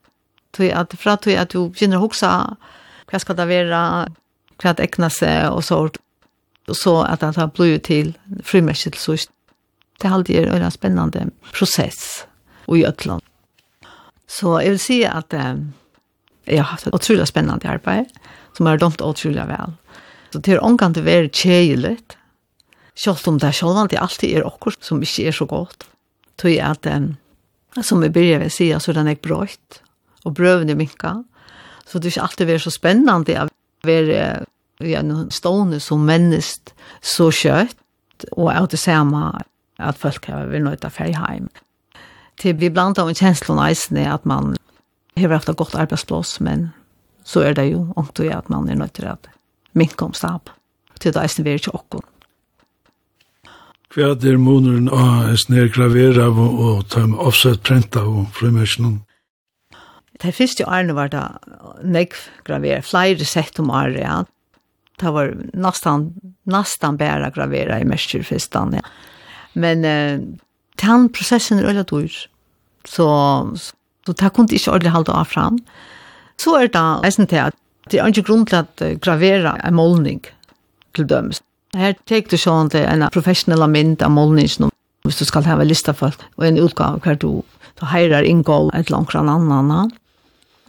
Tui 0.53 0.71
at 0.71 0.95
fra 0.99 1.17
tui 1.17 1.37
at 1.37 1.53
du 1.53 1.69
begynner 1.69 2.01
å 2.01 2.07
huske 2.07 2.29
hva 3.07 3.21
skal 3.23 3.37
det 3.39 3.47
være, 3.49 3.81
hva 4.63 4.73
det 4.75 4.85
ekner 4.89 5.13
seg 5.13 5.51
og 5.51 5.63
så. 5.65 5.87
Og 6.67 6.75
så 6.75 6.97
at 7.07 7.23
det 7.23 7.37
har 7.37 7.53
blitt 7.55 7.87
til 7.87 8.17
frimerket 8.43 8.97
til 8.97 9.03
sørst. 9.03 9.31
Det 9.97 10.09
er 10.09 10.15
alltid 10.17 10.41
en 10.43 10.57
øyla 10.57 10.71
spennende 10.71 11.31
prosess 11.55 12.27
i 12.69 12.83
Øtland. 12.85 13.23
Så 14.27 14.59
jeg 14.61 14.75
vil 14.75 14.83
si 14.83 14.97
at 15.07 15.33
um, 15.33 15.73
Jeg 16.47 16.63
har 16.63 16.71
haft 16.73 16.87
et 16.87 16.95
utrolig 16.95 17.27
spennende 17.29 17.69
arbeid, 17.69 18.13
som 18.57 18.69
har 18.69 18.79
dømt 18.81 19.03
utrolig 19.03 19.45
vel. 19.49 19.75
Så 20.33 20.41
det 20.41 20.55
er 20.55 20.65
omgang 20.65 20.95
til 20.95 21.05
å 21.05 21.09
være 21.09 21.33
kjedelig, 21.35 21.97
selv 22.97 23.29
om 23.29 23.39
det 23.41 23.51
er 23.51 23.57
selv 23.57 23.77
om 23.77 23.89
det 23.91 24.01
alltid 24.01 24.39
er 24.39 24.47
okkur 24.49 24.77
som 24.81 25.03
ikke 25.05 25.29
er 25.29 25.37
så 25.37 25.47
godt. 25.49 25.87
Tog 26.41 26.53
jeg 26.53 26.65
at, 26.65 26.87
um, 26.87 27.17
som 27.83 28.01
vi 28.01 28.13
begynner 28.13 28.47
ved 28.47 28.53
å 28.53 28.57
si, 28.57 28.71
så 28.73 28.93
er 28.93 29.01
den 29.01 29.13
ikke 29.13 29.29
brøyt, 29.29 29.81
og 30.25 30.37
brøvene 30.39 30.77
minka. 30.79 31.19
Så 31.87 31.99
det 31.99 32.11
er 32.11 32.17
ikke 32.17 32.29
alltid 32.29 32.51
vært 32.51 32.65
så 32.65 32.73
spennende 32.75 33.37
å 33.43 33.49
være 33.87 34.23
ja, 34.85 35.03
stående 35.33 35.81
som 35.81 36.07
mennesk 36.09 36.73
så 37.05 37.31
kjøtt, 37.31 37.77
og 38.33 38.51
at 38.53 38.73
det 38.73 38.81
samme 38.81 39.29
at 39.77 39.99
folk 40.01 40.25
har 40.31 40.49
vært 40.49 40.65
nødt 40.65 40.81
til 40.83 40.89
å 40.89 40.97
feie 40.97 41.17
hjem. 41.17 41.49
Til 42.41 42.57
vi 42.61 42.71
blant 42.73 42.99
av 43.01 43.09
en 43.09 43.17
kjensle 43.17 43.55
og 43.57 43.99
at 44.01 44.25
man 44.29 44.57
har 45.23 45.29
haft 45.29 45.49
ett 45.49 45.57
gott 45.57 45.75
arbetsplats 45.75 46.41
men 46.41 46.71
så 47.25 47.41
är 47.41 47.55
det 47.55 47.65
ju 47.65 47.77
ont 47.77 48.19
och 48.19 48.27
att 48.27 48.49
man 48.49 48.69
är 48.69 48.75
nöjd 48.75 48.93
till 48.93 49.09
om 49.99 50.13
stab 50.13 50.51
Till 50.99 51.13
det 51.13 51.21
är 51.21 51.43
det 51.43 51.53
inte 51.53 51.71
också. 51.71 52.01
Hva 53.97 54.13
er 54.13 54.37
måneden 54.37 54.91
av 54.93 55.31
en 55.31 55.39
snedgravera 55.41 56.27
og, 56.29 56.59
og 56.61 56.89
ta 56.93 57.07
med 57.09 57.17
offset 57.17 57.63
prenta 57.65 58.03
og 58.05 58.27
frimmersjonen? 58.37 58.99
Det 60.21 60.35
første 60.37 60.67
årene 60.69 60.97
var 60.97 61.09
det 61.13 61.23
nekv 61.85 62.27
gravera, 62.45 62.83
flere 62.85 63.25
sett 63.25 63.61
om 63.61 63.71
året, 63.73 64.03
ja. 64.03 64.19
Det 65.01 65.13
var 65.13 65.33
nesten, 65.57 66.11
nesten 66.45 66.99
bare 67.01 67.31
gravera 67.33 67.81
i 67.81 67.89
mesturfistan, 67.89 68.77
ja. 68.77 68.85
Men 69.55 69.85
eh, 69.85 70.21
den 70.83 71.09
prosessen 71.09 71.63
er 71.63 71.71
øyla 71.73 71.87
dyr. 71.89 72.13
Så, 72.85 73.09
så 73.57 73.73
Så 74.07 74.15
det 74.15 74.33
kunne 74.33 74.55
ikke 74.55 74.71
ordentlig 74.71 74.95
holde 74.95 75.13
av 75.13 75.27
fram. 75.27 75.59
Så 76.39 76.55
er 76.55 76.69
det 76.71 76.85
eisen 77.07 77.27
til 77.27 77.49
at 77.49 77.57
det 77.91 78.01
er 78.01 78.11
ikke 78.11 78.27
grunn 78.29 78.47
til 78.47 78.63
at 78.63 78.83
gravera 79.03 79.57
en 79.67 79.77
målning 79.79 80.23
til 80.95 81.07
dømes. 81.07 81.43
Her 81.77 81.95
tek 82.09 82.31
du 82.31 82.39
sånn 82.39 82.71
til 82.73 82.87
en 82.87 83.05
professionell 83.13 83.67
mynd 83.71 84.03
av 84.03 84.15
målningen 84.15 84.73
hvis 85.07 85.21
du 85.21 85.27
skal 85.29 85.45
ha 85.47 85.55
en 85.61 85.69
lista 85.69 85.93
for 85.95 86.15
og 86.37 86.47
en 86.47 86.59
utgave 86.59 86.99
hver 87.05 87.19
du, 87.23 87.43
du 87.79 87.85
heirar 87.87 88.27
inngå 88.27 88.73
et 88.75 88.91
langt 88.91 89.13
fra 89.13 89.23
en 89.23 89.31
annen. 89.31 89.93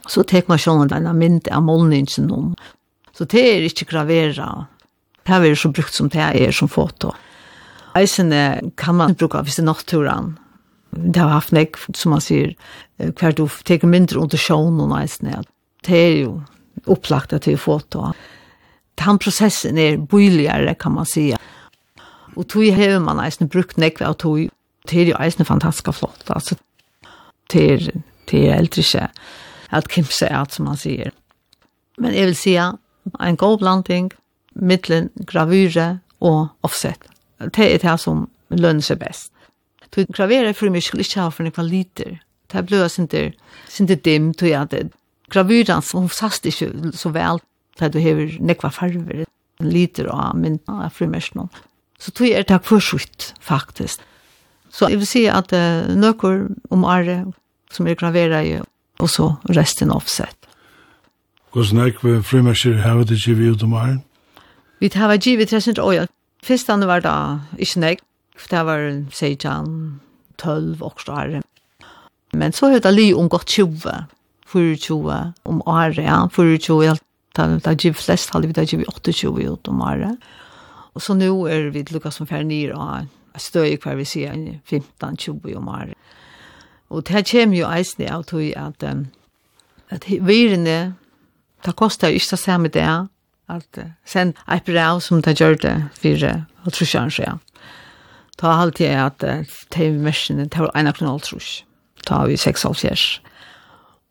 Så 0.06 0.22
tek 0.22 0.48
man 0.48 0.60
sånn 0.62 0.90
til 0.90 1.06
en 1.06 1.18
mynd 1.18 1.48
av 1.50 1.64
målningen. 1.66 2.54
Så 3.14 3.26
det 3.26 3.42
er 3.42 3.66
ikke 3.66 3.88
gravera. 3.90 4.68
Det 5.26 5.34
er 5.34 5.58
så 5.58 5.72
brukt 5.74 5.94
som 5.94 6.10
det 6.12 6.22
er 6.22 6.54
som 6.54 6.70
foto. 6.70 7.12
Eisen 7.98 8.30
kan 8.76 8.96
man 8.96 9.16
bruka 9.18 9.42
hvis 9.42 9.58
det 9.58 9.64
er 9.64 9.72
naturen 9.72 10.36
det 10.90 11.20
har 11.20 11.34
haft 11.34 11.52
nek, 11.52 11.76
som 11.96 12.14
man 12.14 12.22
sier, 12.24 12.54
hver 12.96 13.34
du 13.36 13.46
teker 13.68 13.90
mindre 13.90 14.20
under 14.22 14.40
sjån 14.40 14.80
og 14.80 14.90
neisen, 14.92 15.30
ja. 15.32 15.42
det 15.86 15.98
er 15.98 16.14
jo 16.22 16.32
opplagt 16.88 17.34
at 17.36 17.44
det 17.44 17.56
er 17.56 17.62
fått 17.62 17.90
da. 17.94 18.12
Den 18.98 19.18
prosessen 19.22 19.78
er 19.78 19.98
bøyligere, 20.00 20.74
kan 20.74 20.96
man 20.96 21.06
sige. 21.06 21.38
Og 22.36 22.46
tog 22.48 22.64
hever 22.74 23.02
man 23.02 23.20
eisen 23.22 23.50
brukt 23.50 23.78
nekve 23.78 24.06
av 24.08 24.16
tog, 24.22 24.48
det 24.88 25.02
er 25.02 25.12
jo 25.12 25.20
eisen 25.20 25.46
fantastisk 25.46 25.92
flott, 25.92 26.24
altså. 26.32 26.56
Det 27.52 27.64
er, 27.72 27.84
det 28.28 28.40
er 28.48 28.58
eldre 28.58 28.82
ikke 28.84 29.08
at 29.72 29.88
Kim 29.88 30.04
sier 30.04 30.36
at, 30.40 30.52
som 30.52 30.68
man 30.68 30.76
sier. 30.80 31.12
Men 31.98 32.14
jeg 32.14 32.26
vil 32.30 32.36
sige, 32.36 32.66
en 33.20 33.36
god 33.36 33.58
blanding, 33.58 34.10
middelen 34.54 35.10
gravyre 35.26 35.98
og 36.20 36.48
offset. 36.62 37.08
Det 37.40 37.74
er 37.74 37.78
det 37.78 38.00
som 38.00 38.28
lønner 38.50 38.84
seg 38.84 39.00
best. 39.00 39.32
Du 39.90 40.04
gravera 40.04 40.54
för 40.54 40.70
mig 40.70 40.80
skulle 40.80 41.02
inte 41.02 41.20
ha 41.20 41.30
för 41.30 41.44
några 41.44 41.62
liter. 41.62 42.20
Det 42.46 42.62
blev 42.62 42.90
inte, 42.98 43.32
inte 43.80 43.94
dim 43.94 44.34
tog 44.34 44.48
jag 44.48 44.68
det. 44.68 44.88
Gravuran 45.30 45.82
som 45.82 46.08
sast 46.08 46.46
inte 46.46 46.96
så 46.96 47.08
väl 47.08 47.38
för 47.78 47.88
du 47.88 48.00
hever 48.00 48.38
nekva 48.40 48.70
farver, 48.70 49.26
liter 49.58 50.04
av 50.04 50.36
min 50.36 50.58
av 50.66 50.90
frimersen. 50.90 51.48
Så 51.98 52.10
tog 52.10 52.26
jeg 52.26 52.48
det 52.48 52.64
for 52.64 52.80
skjort 52.80 53.34
faktisk. 53.40 54.00
Så 54.70 54.88
jeg 54.88 54.98
vil 54.98 55.06
si 55.06 55.26
at 55.26 55.52
uh, 55.52 55.96
nøkker 55.96 56.48
om 56.70 56.84
are, 56.84 57.32
som 57.70 57.86
är 57.86 57.94
graverar 57.94 58.42
ju 58.42 58.62
og 58.98 59.10
så 59.10 59.34
resten 59.48 59.90
offset. 59.90 60.36
Hvordan 61.52 61.76
nekva 61.76 62.22
frumerser 62.22 62.74
har 62.82 63.04
du 63.04 63.14
givet 63.14 63.54
ut 63.54 63.62
om 63.62 63.74
are? 63.74 64.00
Vi 64.80 64.90
har 64.94 65.14
givet 65.16 65.48
300 65.48 65.82
år. 65.82 66.06
Fyrstande 66.44 66.86
var 66.86 67.00
da 67.00 67.40
ikke 67.58 67.80
nek, 67.80 67.98
For 68.38 68.52
det 68.52 68.64
var 68.68 68.86
seitan 69.14 70.00
12 70.38 70.82
og 70.82 71.02
år. 71.10 71.40
Men 72.32 72.54
så 72.54 72.70
høyde 72.72 72.92
li 72.92 73.10
om 73.16 73.28
godt 73.28 73.48
20, 73.58 74.06
24 74.48 75.18
om 75.44 75.62
året, 75.66 76.02
ja, 76.04 76.20
24, 76.32 76.84
ja, 76.84 76.94
da 77.36 77.70
er 77.70 77.78
givet 77.78 78.00
flest, 78.00 78.30
halv, 78.34 78.52
det 78.52 78.64
er 78.64 78.70
giv 78.76 78.84
28 78.88 79.48
ut 79.52 79.68
om 79.68 79.82
året. 79.82 80.16
Og 80.94 81.02
så 81.02 81.14
nå 81.14 81.30
er 81.46 81.70
vi 81.74 81.84
lukka 81.92 82.10
som 82.10 82.26
fer 82.26 82.42
nyr 82.46 82.74
og 82.74 83.08
støy 83.38 83.76
hver 83.78 83.98
vi 83.98 84.06
sier 84.08 84.34
15-20 84.34 85.56
om 85.58 85.68
året. 85.70 85.94
Og 86.88 87.04
det 87.06 87.26
kommer 87.28 87.58
jo 87.58 87.68
eisne 87.68 88.08
av 88.10 88.24
tog 88.26 88.48
at, 88.56 88.84
at 89.92 90.08
virene, 90.08 90.94
det 91.64 91.76
koster 91.76 92.08
jo 92.08 92.18
ikke 92.18 92.32
det 92.32 92.40
samme 92.40 92.72
det, 92.72 92.88
at 93.48 93.80
sen 94.04 94.34
et 94.48 94.64
brev 94.64 95.00
som 95.00 95.22
det 95.22 95.36
gjør 95.40 95.60
det 95.62 95.76
for 96.00 96.24
å 96.28 96.72
trusjøren 96.72 97.12
seg. 97.12 97.38
Ta 98.38 98.54
halvt 98.60 98.80
er 98.86 99.00
at 99.08 99.24
TV-versjonen 99.74 100.50
tar 100.54 100.70
en 100.74 100.90
av 100.90 100.98
knall 100.98 101.20
trus. 101.24 101.62
Ta 102.06 102.24
vi 102.28 102.36
sex 102.38 102.62
halvt 102.66 102.84
jeg. 102.86 103.06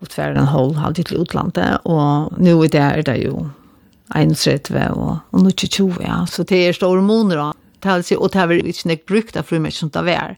Og 0.03 0.11
tver 0.13 0.35
den 0.35 0.51
halv 0.51 0.75
halvt 0.77 1.07
til 1.07 1.23
utlandet. 1.23 1.79
Og 1.85 2.33
nå 2.37 2.57
i 2.63 2.71
det 2.71 2.83
er 2.83 3.05
det 3.07 3.21
jo 3.23 3.47
31 4.15 4.91
og, 4.95 5.17
og 5.31 5.47
22, 5.55 5.87
ja. 6.03 6.25
Så 6.29 6.43
det 6.43 6.67
er 6.67 6.75
store 6.75 7.01
måneder 7.01 7.43
da. 7.45 7.53
Talsi 7.79 8.15
och 8.15 8.29
det 8.31 8.39
har 8.39 8.47
vi 8.47 8.59
inte 8.59 8.87
nek 8.87 9.05
brukt 9.05 9.35
av 9.35 9.43
fru 9.43 9.71
som 9.71 9.89
det 9.89 10.01
var. 10.01 10.35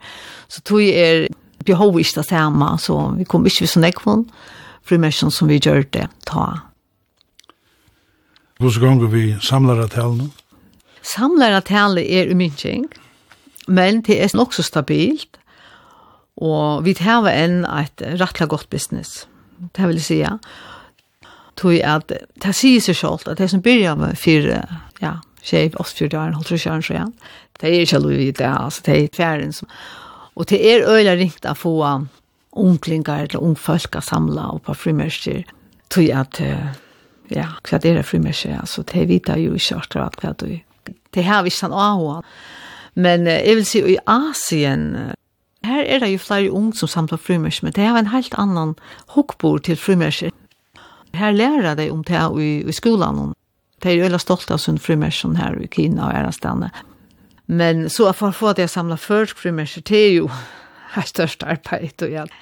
Så 0.47 0.62
tog 0.62 0.82
er 0.84 1.28
behov 1.65 1.99
ikke 1.99 2.19
det 2.19 2.28
samme, 2.28 2.78
så 2.78 3.15
vi 3.17 3.25
kom 3.25 3.45
ikke 3.47 3.67
så 3.67 3.80
nek 3.80 4.02
von 4.06 4.25
fru 4.84 4.99
som 5.12 5.47
vi 5.47 5.60
gjør 5.60 5.86
det 5.91 6.08
ta. 6.25 6.62
Hvordan 8.60 8.82
ganger 8.82 9.08
vi 9.08 9.38
samlar 9.41 9.80
av 9.80 9.88
talen? 9.88 10.32
Samlar 11.02 11.52
av 11.52 11.62
talen 11.62 12.04
er 12.04 12.28
umynting, 12.28 12.86
men 13.69 14.01
det 14.05 14.17
er 14.23 14.34
nok 14.38 14.53
så 14.53 14.65
stabilt, 14.65 15.39
og 16.39 16.86
vi 16.86 16.95
tar 16.95 17.27
en 17.29 17.63
et 17.65 18.03
rettelig 18.19 18.49
godt 18.49 18.69
business, 18.69 19.27
det 19.75 19.88
vil 19.88 19.99
jeg 19.99 20.08
si, 20.08 20.19
ja. 20.23 20.38
Tog 21.60 21.75
at, 21.84 22.12
det 22.12 22.53
sier 22.55 22.79
seg 22.79 22.95
selv, 22.95 23.27
at 23.27 23.38
det 23.38 23.49
som 23.51 23.62
begynner 23.62 23.97
med 23.99 24.15
fire, 24.17 24.62
ja, 25.03 25.17
tjej, 25.43 25.73
oss 25.79 25.93
fyrt 25.97 26.15
år, 26.15 26.32
holdt 26.36 26.47
trus 26.47 26.63
kjøren, 26.63 26.86
så 26.86 26.95
ja, 26.95 27.08
det 27.60 27.69
er 27.69 27.84
ikke 27.84 27.99
lov 27.99 28.15
i 28.15 28.32
det, 28.32 28.47
altså, 28.47 28.86
det 28.86 28.95
er 28.95 29.17
fjæren 29.17 29.53
som, 29.55 29.71
og 30.39 30.47
det 30.49 30.60
er 30.63 30.88
øyla 30.88 31.17
ringt 31.19 31.45
å 31.45 31.55
få 31.58 31.75
unglingar 32.60 33.25
eller 33.25 33.43
ungfolk 33.43 33.99
å 33.99 34.03
samle 34.03 34.45
og 34.55 34.63
på 34.67 34.77
frimørster, 34.86 35.43
tog 35.91 36.08
at, 36.15 36.39
ja, 37.34 37.49
hva 37.67 37.82
er 37.82 37.99
det 37.99 38.08
frimørster, 38.08 38.55
altså, 38.62 38.86
det 38.88 39.03
er 39.03 39.12
vita 39.12 39.38
jo 39.39 39.60
ikke 39.60 39.84
akkurat 39.84 40.15
hva 40.23 40.34
du, 40.39 40.47
det 40.88 41.27
her 41.27 41.43
visst 41.43 41.65
han 41.67 41.75
av, 41.75 41.99
og, 41.99 42.34
Men 42.95 43.28
eh, 43.28 43.41
jeg 43.47 43.56
vil 43.56 43.65
si 43.65 43.82
i 43.93 43.97
Asien, 44.08 45.13
her 45.63 45.84
er 45.84 45.99
det 45.99 46.12
jo 46.13 46.21
flere 46.23 46.52
unge 46.52 46.75
som 46.80 46.88
samler 46.88 47.17
frumers, 47.17 47.63
men 47.63 47.73
det 47.75 47.84
er 47.84 47.97
en 47.97 48.13
helt 48.13 48.36
annan 48.38 48.75
hokkbord 49.15 49.63
til 49.67 49.78
frumers. 49.78 50.23
Her 51.13 51.32
lærer 51.32 51.75
de 51.75 51.89
om 51.91 52.04
det 52.04 52.21
i, 52.39 52.52
i 52.62 52.71
skolen. 52.71 53.34
De 53.84 53.89
er 53.89 53.97
jo 53.97 54.04
veldig 54.08 54.19
stolte 54.19 54.54
av 54.54 54.60
sin 54.60 54.80
frumers 54.80 55.21
her 55.21 55.58
i 55.62 55.67
Kina 55.67 56.08
og 56.08 56.15
Erastane. 56.15 56.69
Men 57.47 57.89
så 57.89 58.12
for 58.13 58.30
å 58.30 58.36
få 58.36 58.54
det 58.54 58.67
å 58.67 58.71
samle 58.71 58.97
først 58.97 59.39
frumers, 59.39 59.73
det 59.73 59.97
er 59.97 60.13
jo 60.13 60.30
her 60.93 61.08
største 61.08 61.47
arbeid 61.49 62.04
og 62.06 62.13
alt. 62.23 62.36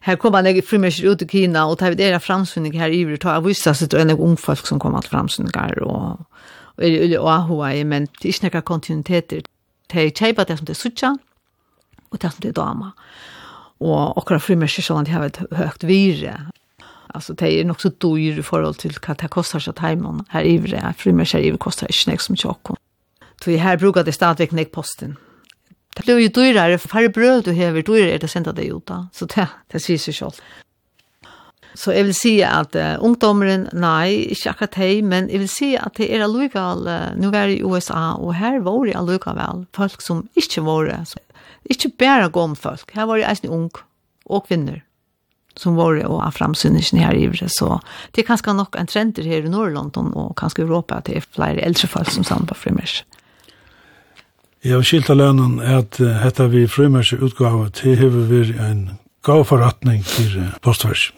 Her 0.00 0.16
kommer 0.16 0.46
jeg 0.46 0.64
frumester 0.64 1.10
ut 1.10 1.22
i 1.22 1.26
Kina, 1.26 1.66
og 1.68 1.80
det 1.80 2.00
er 2.06 2.18
framsynning 2.22 2.76
her 2.78 2.90
i 2.90 3.02
Ivrig, 3.02 3.24
og 3.26 3.44
vissa 3.48 3.74
seg 3.74 3.90
det 3.90 4.00
er 4.00 4.20
ung 4.20 4.38
folk 4.38 4.66
som 4.66 4.78
kommer 4.78 5.02
til 5.02 5.10
framsynninger, 5.10 5.82
og, 5.82 6.22
og 6.78 6.84
er 6.86 7.02
i 7.04 7.16
Ahua, 7.18 7.72
men 7.84 8.06
det 8.22 8.30
er 8.30 8.36
ikke 8.36 8.50
noen 8.50 8.68
kontinuiteter 8.70 9.42
de 9.92 10.10
kjeipa 10.10 10.44
det 10.44 10.58
som 10.58 10.68
det 10.68 10.76
er 10.76 10.80
suttja, 10.82 11.14
og 12.08 12.20
det 12.22 12.32
som 12.32 12.44
de 12.44 12.52
dama. 12.56 12.92
Og 13.78 14.18
akkurat 14.18 14.42
frimersker 14.42 14.84
sånn 14.84 15.04
at 15.04 15.08
de 15.08 15.14
har 15.14 15.28
et 15.28 15.40
høyt 15.54 15.86
vire. 15.86 16.34
Altså, 17.14 17.34
det 17.38 17.48
er 17.48 17.64
nok 17.68 17.80
så 17.80 17.92
dyr 17.94 18.40
i 18.40 18.44
forhold 18.44 18.80
til 18.82 18.96
hva 18.98 19.16
det 19.16 19.30
kostar 19.32 19.62
seg 19.64 19.78
teimen 19.78 20.24
her 20.34 20.44
i 20.44 20.58
vire, 20.60 20.92
ivre. 20.92 21.40
i 21.40 21.50
vire 21.50 21.60
kostar 21.62 21.88
ikke 21.88 22.12
nek 22.12 22.24
som 22.24 22.36
tjokken. 22.36 22.76
Så 23.38 23.54
her 23.54 23.78
bruker 23.78 24.02
det 24.02 24.14
stadigvæk 24.14 24.52
nek 24.52 24.72
posten. 24.74 25.16
Det 25.96 26.04
blir 26.04 26.18
jo 26.18 26.30
dyrere, 26.30 26.78
for 26.78 26.88
færre 26.88 27.10
brød 27.10 27.44
du 27.46 27.52
hever, 27.52 27.82
dyrere 27.82 28.14
er 28.14 28.18
det 28.18 28.30
senda 28.30 28.52
det 28.52 28.68
ut 28.70 28.86
da. 28.86 29.06
Så 29.12 29.26
det, 29.26 29.48
det 29.72 29.82
sier 29.82 29.98
seg 29.98 30.14
selv. 30.14 30.42
Så 31.78 31.94
jeg 31.94 32.08
vil 32.08 32.16
si 32.16 32.32
at 32.42 32.74
uh, 32.74 32.96
ungdommeren, 33.06 33.68
nei, 33.78 34.26
ikke 34.34 34.50
akkurat 34.50 34.78
hei, 34.80 34.98
men 35.06 35.28
jeg 35.30 35.44
vil 35.44 35.52
si 35.52 35.68
at 35.78 35.94
det 36.00 36.08
er 36.10 36.24
allukal, 36.26 36.82
uh, 36.90 37.12
nå 37.14 37.30
var 37.30 37.52
i 37.52 37.60
USA, 37.62 38.16
og 38.18 38.34
her 38.34 38.58
var 38.66 38.82
det 38.88 38.96
allukal 38.98 39.62
folk 39.76 40.02
som 40.02 40.24
ikke 40.34 40.64
var 40.66 40.90
det, 40.90 41.22
ikke 41.70 41.92
bare 42.00 42.32
gom 42.34 42.58
folk, 42.58 42.90
her 42.96 43.06
var 43.06 43.20
det 43.20 43.28
eisen 43.30 43.54
ung 43.54 43.70
og 44.26 44.48
kvinner 44.48 44.82
som 45.58 45.76
var 45.76 45.96
det 45.98 46.06
og 46.06 46.22
framsynnesen 46.34 47.00
her 47.02 47.16
i 47.16 47.24
Ivre, 47.26 47.48
så 47.50 47.78
det 48.14 48.22
er 48.22 48.28
kanskje 48.30 48.54
nok 48.54 48.76
en 48.78 48.86
trender 48.90 49.26
her 49.26 49.46
i 49.46 49.50
Nord-London 49.50 50.12
og 50.14 50.36
kanskje 50.38 50.64
Europa 50.66 51.00
at 51.00 51.08
det 51.08 51.18
er 51.18 51.26
flere 51.34 51.64
eldre 51.66 51.90
folk 51.90 52.10
som 52.14 52.26
sammen 52.26 52.46
på 52.46 52.54
frimers. 52.58 53.02
Jeg 54.64 54.74
har 54.74 54.86
skilt 54.86 55.10
av 55.10 55.20
lønnen 55.20 55.60
at 55.62 56.00
uh, 56.02 56.26
etter 56.26 56.50
vi 56.50 56.66
frimers 56.70 57.12
utgave 57.14 57.68
til 57.78 57.98
hever 57.98 58.26
vi 58.30 58.42
en 58.58 58.80
gavforretning 59.26 60.02
til 60.06 60.34
uh, 60.40 60.56
postversen. 60.62 61.14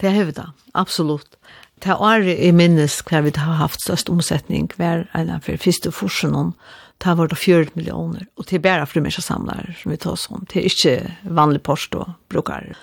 Det 0.00 0.10
har 0.10 0.24
vi 0.28 0.34
da, 0.36 0.50
absolutt. 0.74 1.36
Det 1.84 1.92
er 1.92 2.28
i 2.30 2.52
minnes 2.54 3.00
hver 3.08 3.26
vi 3.26 3.32
har 3.36 3.58
haft 3.60 3.82
størst 3.84 4.10
omsetning 4.10 4.70
hver 4.78 5.06
en 5.14 5.30
av 5.34 5.44
første 5.44 5.92
forskjellene. 5.92 6.54
Det 7.02 7.16
var 7.18 7.28
det 7.28 7.36
40 7.36 7.74
millioner, 7.74 8.26
og 8.38 8.46
det 8.48 8.56
er 8.56 8.64
bare 8.64 8.86
for 8.86 9.02
mennesker 9.02 9.24
samlere 9.26 9.74
som 9.80 9.90
vi 9.92 9.98
tar 10.00 10.14
oss 10.14 10.28
om. 10.30 10.46
Det 10.48 10.60
er 10.60 10.68
ikke 10.70 11.34
vanlig 11.36 11.60
post 11.66 11.94
og 11.98 12.14
brukere. 12.32 12.76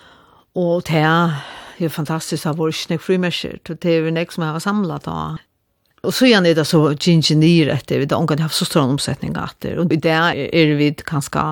Og 0.59 0.83
det 0.89 0.99
er 0.99 1.39
jo 1.79 1.89
fantastisk 1.89 2.45
av 2.45 2.59
vår 2.59 2.75
snakk 2.75 3.01
frimersker, 3.01 3.61
det 3.65 3.87
er 3.87 4.03
jo 4.05 4.13
nek 4.13 4.35
som 4.35 4.43
jeg 4.45 4.57
har 4.57 4.63
samlet 4.63 5.07
da. 5.07 5.17
Og 6.01 6.13
så 6.17 6.27
gjerne 6.27 6.51
er 6.51 6.57
det 6.57 6.67
så 6.67 6.83
ingenier 6.91 7.71
etter, 7.73 8.01
vi 8.03 8.09
har 8.09 8.23
ikke 8.25 8.41
haft 8.43 8.57
så 8.57 8.67
stor 8.67 8.83
omsetning 8.83 9.33
etter, 9.37 9.79
og 9.79 9.93
i 9.93 9.99
det 10.01 10.11
er 10.11 10.75
vi 10.77 10.91
kanskje 11.07 11.45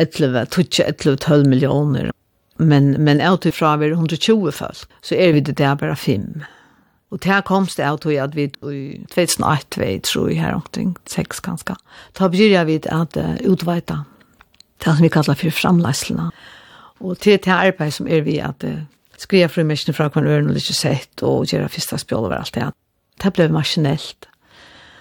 11, 0.00 0.46
12, 0.56 1.16
12 1.20 1.46
millioner 1.50 2.10
men, 2.58 3.04
men 3.04 3.20
utifrån 3.20 3.80
vi 3.80 3.86
120 3.90 4.52
folk, 4.52 4.86
så 5.02 5.14
er 5.14 5.32
vi 5.32 5.40
det 5.40 5.58
der 5.58 5.74
bare 5.74 5.96
fem. 5.96 6.42
Og 7.10 7.22
det 7.22 7.30
her 7.30 7.40
komst 7.46 7.78
det 7.78 7.86
av 7.86 7.98
tog 8.02 8.16
at 8.18 8.34
vi 8.36 8.48
i 8.48 9.04
2008, 9.14 9.80
vi 9.80 9.98
tror 10.02 10.28
jeg 10.28 10.40
her 10.42 10.54
omkring, 10.54 10.96
seks 11.06 11.40
ganske, 11.40 11.76
da 12.18 12.28
begynner 12.28 12.64
vi 12.64 12.80
at 12.82 13.16
uh, 13.16 13.36
utveita 13.46 14.02
det 14.84 14.92
som 14.92 15.02
vi 15.02 15.08
kallar 15.08 15.38
for 15.38 15.50
framleislene. 15.50 16.30
Og 17.00 17.18
til 17.18 17.38
det 17.38 17.52
arbeid 17.52 17.92
som 17.92 18.08
er 18.08 18.24
vi 18.26 18.38
at 18.42 18.64
uh, 18.64 18.82
skriva 19.18 19.46
fru 19.46 19.64
mæsken 19.64 19.94
fra 19.94 20.08
kvann 20.08 20.26
øren 20.26 20.50
og 20.50 20.58
lykke 20.58 20.74
sett 20.74 21.22
og 21.22 21.46
gjøre 21.46 21.68
spel 21.68 21.98
spjål 21.98 22.26
over 22.26 22.40
alt 22.40 22.54
det. 22.54 22.72
Det 23.22 23.32
ble 23.32 23.48
maskinellt. 23.52 24.28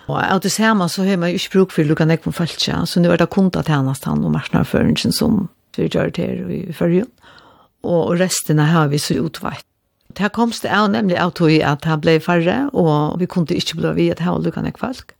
Og 0.07 0.19
av 0.21 0.39
det 0.43 0.51
samme 0.51 0.87
så 0.89 1.03
har 1.03 1.17
man 1.17 1.33
jo 1.33 1.39
ikke 1.39 1.51
bruk 1.57 1.71
for 1.73 1.83
lukka 1.83 2.05
nekvom 2.05 2.33
føltja, 2.33 2.83
så 2.85 3.01
nu 3.01 3.09
er 3.09 3.17
det 3.17 3.31
kundat 3.33 3.67
hennast 3.67 4.05
han 4.05 4.23
og 4.23 4.31
marsnarføringen 4.35 5.11
som 5.11 5.47
vi 5.75 5.89
gjør 5.89 6.13
det 6.13 6.27
her 6.27 6.51
i 6.53 6.73
fyrrjun 6.73 7.09
og 7.85 8.19
resten 8.19 8.59
har 8.59 8.89
vi 8.91 8.99
så 9.01 9.19
utvakt. 9.21 9.65
Det 10.15 10.31
komst 10.31 10.63
det 10.63 10.71
av 10.71 10.87
nemlig 10.93 11.17
av 11.19 11.33
tog 11.35 11.51
at 11.59 11.83
han 11.85 12.01
ble 12.01 12.19
færre, 12.23 12.69
og 12.73 13.19
vi 13.19 13.27
kunne 13.27 13.57
ikke 13.57 13.79
bli 13.81 13.91
vidt 13.97 14.23
her 14.23 14.37
og 14.37 14.45
lukkende 14.45 14.71
folk. 14.79 15.15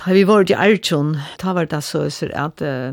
Da 0.00 0.12
vi 0.12 0.26
var 0.28 0.44
i 0.48 0.56
Arjun, 0.56 1.16
da 1.40 1.54
var 1.56 1.68
det 1.68 1.82
så 1.84 2.04
at 2.32 2.60
uh, 2.60 2.92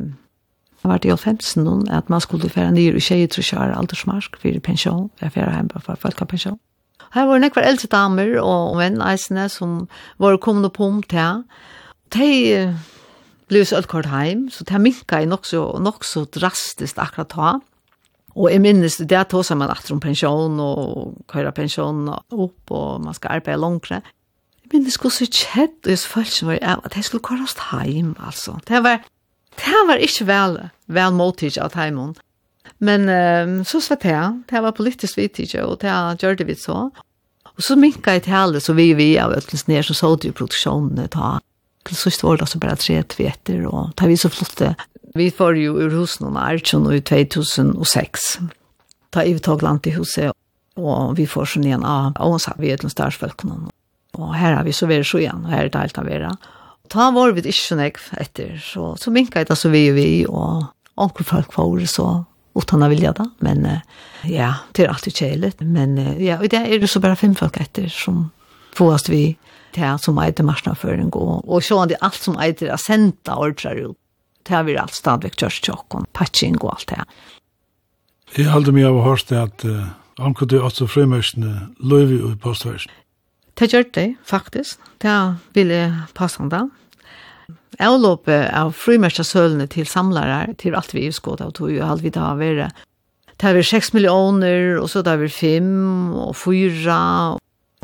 Det 0.77 0.85
var 0.91 0.97
det 0.97 1.11
i 1.11 1.17
15 1.17 1.63
noen, 1.63 1.89
at 1.89 2.09
man 2.09 2.21
skulle 2.21 2.49
fære 2.49 2.71
ned 2.71 2.95
i 2.95 2.99
tjejer 2.99 3.27
til 3.27 3.41
å 3.41 3.47
kjøre 3.47 3.77
aldersmark 3.77 4.37
for 4.39 4.59
pensjon, 4.63 5.09
for 5.19 5.29
fære 5.33 5.55
hjemme 5.55 5.81
for 5.83 5.95
folk 5.99 6.21
av 6.21 6.27
pensjon. 6.27 6.59
Her 7.11 7.25
var 7.25 7.39
nekvar 7.39 7.65
eldre 7.65 7.87
damer 7.91 8.35
og 8.39 8.77
venneisene 8.77 9.47
som 9.49 9.87
var 10.19 10.37
kommet 10.37 10.73
på 10.75 10.85
om 10.85 11.01
til. 11.03 11.43
De 12.13 12.29
ble 13.47 13.63
så 13.65 13.79
alt 13.79 13.89
kort 13.91 14.07
hjem, 14.11 14.47
så 14.51 14.63
de 14.67 14.79
minket 14.79 15.27
nok 15.27 15.47
så, 15.47 15.63
nok 15.79 16.05
så 16.05 16.25
drastisk 16.25 16.99
akkurat 16.99 17.33
da. 17.35 17.51
Og 18.37 18.51
jeg 18.53 18.61
minnes 18.61 18.99
det, 18.99 19.09
det 19.09 19.23
tog 19.31 19.45
seg 19.45 19.57
man 19.57 19.71
etter 19.73 19.95
om 19.95 20.01
pensjon 20.03 20.59
og 20.61 21.15
køyre 21.31 21.53
pensjon 21.57 22.05
opp, 22.13 22.69
og 22.69 23.01
man 23.01 23.17
skal 23.17 23.39
arbeide 23.39 23.61
langere. 23.63 24.03
Jeg 24.61 24.73
minnes 24.75 24.99
hvordan 24.99 25.17
så 25.17 25.27
kjedd, 25.31 25.77
og 25.85 25.91
jeg 25.93 26.03
følte 26.11 26.49
meg 26.51 26.61
at 26.61 26.97
jeg 26.99 27.07
skulle 27.07 27.25
køre 27.25 27.47
oss 27.47 27.57
hjem, 27.71 28.13
altså. 28.19 28.59
Det 28.67 28.83
var, 28.85 29.01
det 29.57 29.83
var 29.89 30.05
ikke 30.05 30.29
vel, 30.29 30.57
vel 30.85 31.17
måltid 31.17 31.57
av 31.63 31.77
heimen. 31.79 32.13
Men 32.83 33.09
um, 33.09 33.59
så 33.65 33.81
svett 33.81 34.05
jeg, 34.05 34.41
det 34.51 34.61
var 34.61 34.75
politisk 34.77 35.17
vidtid, 35.17 35.55
og 35.63 35.79
det 35.81 35.93
gjør 36.21 36.37
det 36.37 36.49
vi 36.49 36.57
så. 36.59 36.87
Og 37.57 37.65
så 37.65 37.77
minka 37.79 38.13
jeg 38.13 38.27
til 38.27 38.37
alle, 38.37 38.61
så 38.61 38.75
vi 38.77 38.91
vi 38.93 39.15
av 39.17 39.33
Øtlens 39.33 39.65
ned, 39.69 39.87
så 39.87 39.95
så 39.97 40.13
det 40.15 40.29
jo 40.29 40.37
produksjonene 40.43 41.07
ta. 41.09 41.37
Så 41.87 42.11
var 42.21 42.37
det 42.37 42.45
altså 42.45 42.59
bare 42.59 42.75
tre 42.77 42.99
tveter, 43.07 43.63
og 43.65 43.95
da 43.97 44.09
vi 44.09 44.19
så 44.19 44.29
flotte 44.29 44.75
Vi 45.15 45.31
får 45.31 45.57
jo 45.57 45.77
ur 45.79 45.93
hos 45.95 46.19
noen 46.19 46.37
Archon 46.37 46.89
i 46.93 47.01
2006. 47.01 48.27
Ta 49.09 49.23
i 49.23 49.37
tog 49.39 49.63
land 49.63 49.87
i 49.87 49.95
huset, 49.95 50.35
og 50.77 51.15
vi 51.17 51.25
får 51.29 51.53
sånn 51.53 51.65
igjen 51.67 51.85
av 51.87 52.19
Ånsa, 52.21 52.53
vi 52.59 52.71
er 52.73 52.81
til 52.81 52.91
starsfølgene. 52.91 53.71
Og 54.17 54.33
her 54.35 54.57
har 54.57 54.65
vi 54.65 54.73
så 54.75 54.89
vært 54.89 55.07
så 55.07 55.21
igjen, 55.21 55.45
og 55.45 55.53
her 55.53 55.65
er 55.65 55.71
det 55.71 55.81
alt 55.81 55.99
av 56.01 56.09
vera. 56.09 56.31
Ta 56.91 57.09
var 57.15 57.35
vi 57.35 57.43
ikke 57.43 57.59
sånn 57.59 57.83
jeg 57.83 57.97
etter, 58.19 58.57
så, 58.63 58.95
så 58.99 59.13
minket 59.13 59.49
det 59.49 59.57
så 59.59 59.71
vi 59.71 59.87
og 59.91 59.97
vi, 59.97 60.09
og 60.27 60.67
onkel 60.97 61.27
folk 61.27 61.53
får 61.55 61.85
så 61.91 62.09
utan 62.57 62.83
att 62.83 62.91
vilja 62.91 63.13
det. 63.13 63.29
Men 63.39 63.79
ja, 64.23 64.53
det 64.71 64.83
är 64.83 64.89
alltid 64.89 65.15
kärligt. 65.15 65.59
Men 65.59 66.23
ja, 66.25 66.37
och 66.37 66.49
det 66.49 66.57
är 66.57 66.79
det 66.79 66.87
så 66.87 66.99
bara 66.99 67.15
fem 67.15 67.35
folk 67.35 67.57
efter 67.57 67.87
som 67.87 68.29
får 68.73 69.09
vi 69.11 69.37
till 69.73 69.97
som 69.99 70.17
äter 70.17 70.43
marsnaføring, 70.43 71.09
Och, 71.09 71.53
och 71.53 71.63
så 71.63 71.83
är 71.83 71.87
det 71.87 71.95
allt 71.95 72.15
som 72.15 72.37
äter 72.37 72.69
att 72.69 72.81
sända 72.81 73.35
ordrar 73.35 73.75
ut 73.75 73.97
det 74.47 74.55
har 74.55 74.63
vi 74.63 74.77
allt 74.77 74.93
stadväck 74.93 75.35
körstjocken, 75.35 76.05
patching 76.13 76.57
och 76.57 76.73
allt 76.73 76.87
det. 76.87 77.05
Jag 78.35 78.51
håller 78.51 78.71
mig 78.71 78.85
av 78.85 79.01
hörst 79.01 79.31
att 79.31 79.65
uh, 79.65 79.87
omkring 80.17 80.33
kunde 80.33 80.61
också 80.61 80.87
frimärkna 80.87 81.67
löv 81.79 82.11
i 82.11 82.35
postversen. 82.35 82.91
Det 83.53 83.73
gjør 83.73 83.85
det, 83.93 84.15
faktisk. 84.23 84.79
Det 85.01 85.35
ville 85.53 86.03
passe 86.13 86.39
han 86.39 86.49
da. 86.49 86.67
Avlåpet 87.79 88.51
av 88.53 88.71
frimærkjøsølene 88.77 89.67
til 89.67 89.87
samlere, 89.89 90.53
til 90.61 90.75
alt 90.77 90.93
vi 90.93 91.07
utskått 91.09 91.41
av 91.41 91.55
tog, 91.57 91.73
og 91.73 91.89
alt 91.89 92.03
vi 92.05 92.11
da 92.13 92.31
har 92.31 92.37
vært. 92.37 92.83
Det 93.37 93.45
har 93.45 93.57
vært 93.57 93.69
6 93.69 93.93
millioner, 93.93 94.77
og 94.81 94.89
så 94.89 95.01
det 95.01 95.13
har 95.13 95.21
vært 95.21 95.37
5 95.37 95.71
og 96.21 96.35
4, 96.37 96.99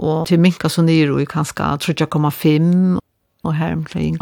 og 0.03 0.27
til 0.29 0.41
minka 0.41 0.69
så 0.69 0.85
nyr, 0.85 1.13
og 1.13 1.25
kanskje 1.29 1.71
3,5, 2.05 2.99
og 3.43 3.55
her 3.57 3.73
omkring. 3.73 4.17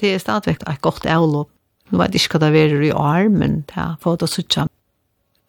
Det 0.00 0.14
er 0.14 0.20
stadigvæk 0.20 0.64
et 0.64 0.80
godt 0.84 1.06
avlopp 1.08 1.52
Nå 1.90 2.00
vet 2.00 2.16
jeg 2.16 2.26
ikke 2.26 2.40
hva 2.40 2.50
det 2.50 2.64
er 2.64 2.82
i 2.82 2.92
år, 2.92 3.28
men 3.30 3.60
det 3.68 3.78
har 3.78 3.96
fått 4.02 4.24
å 4.26 4.30
sitte. 4.30 4.66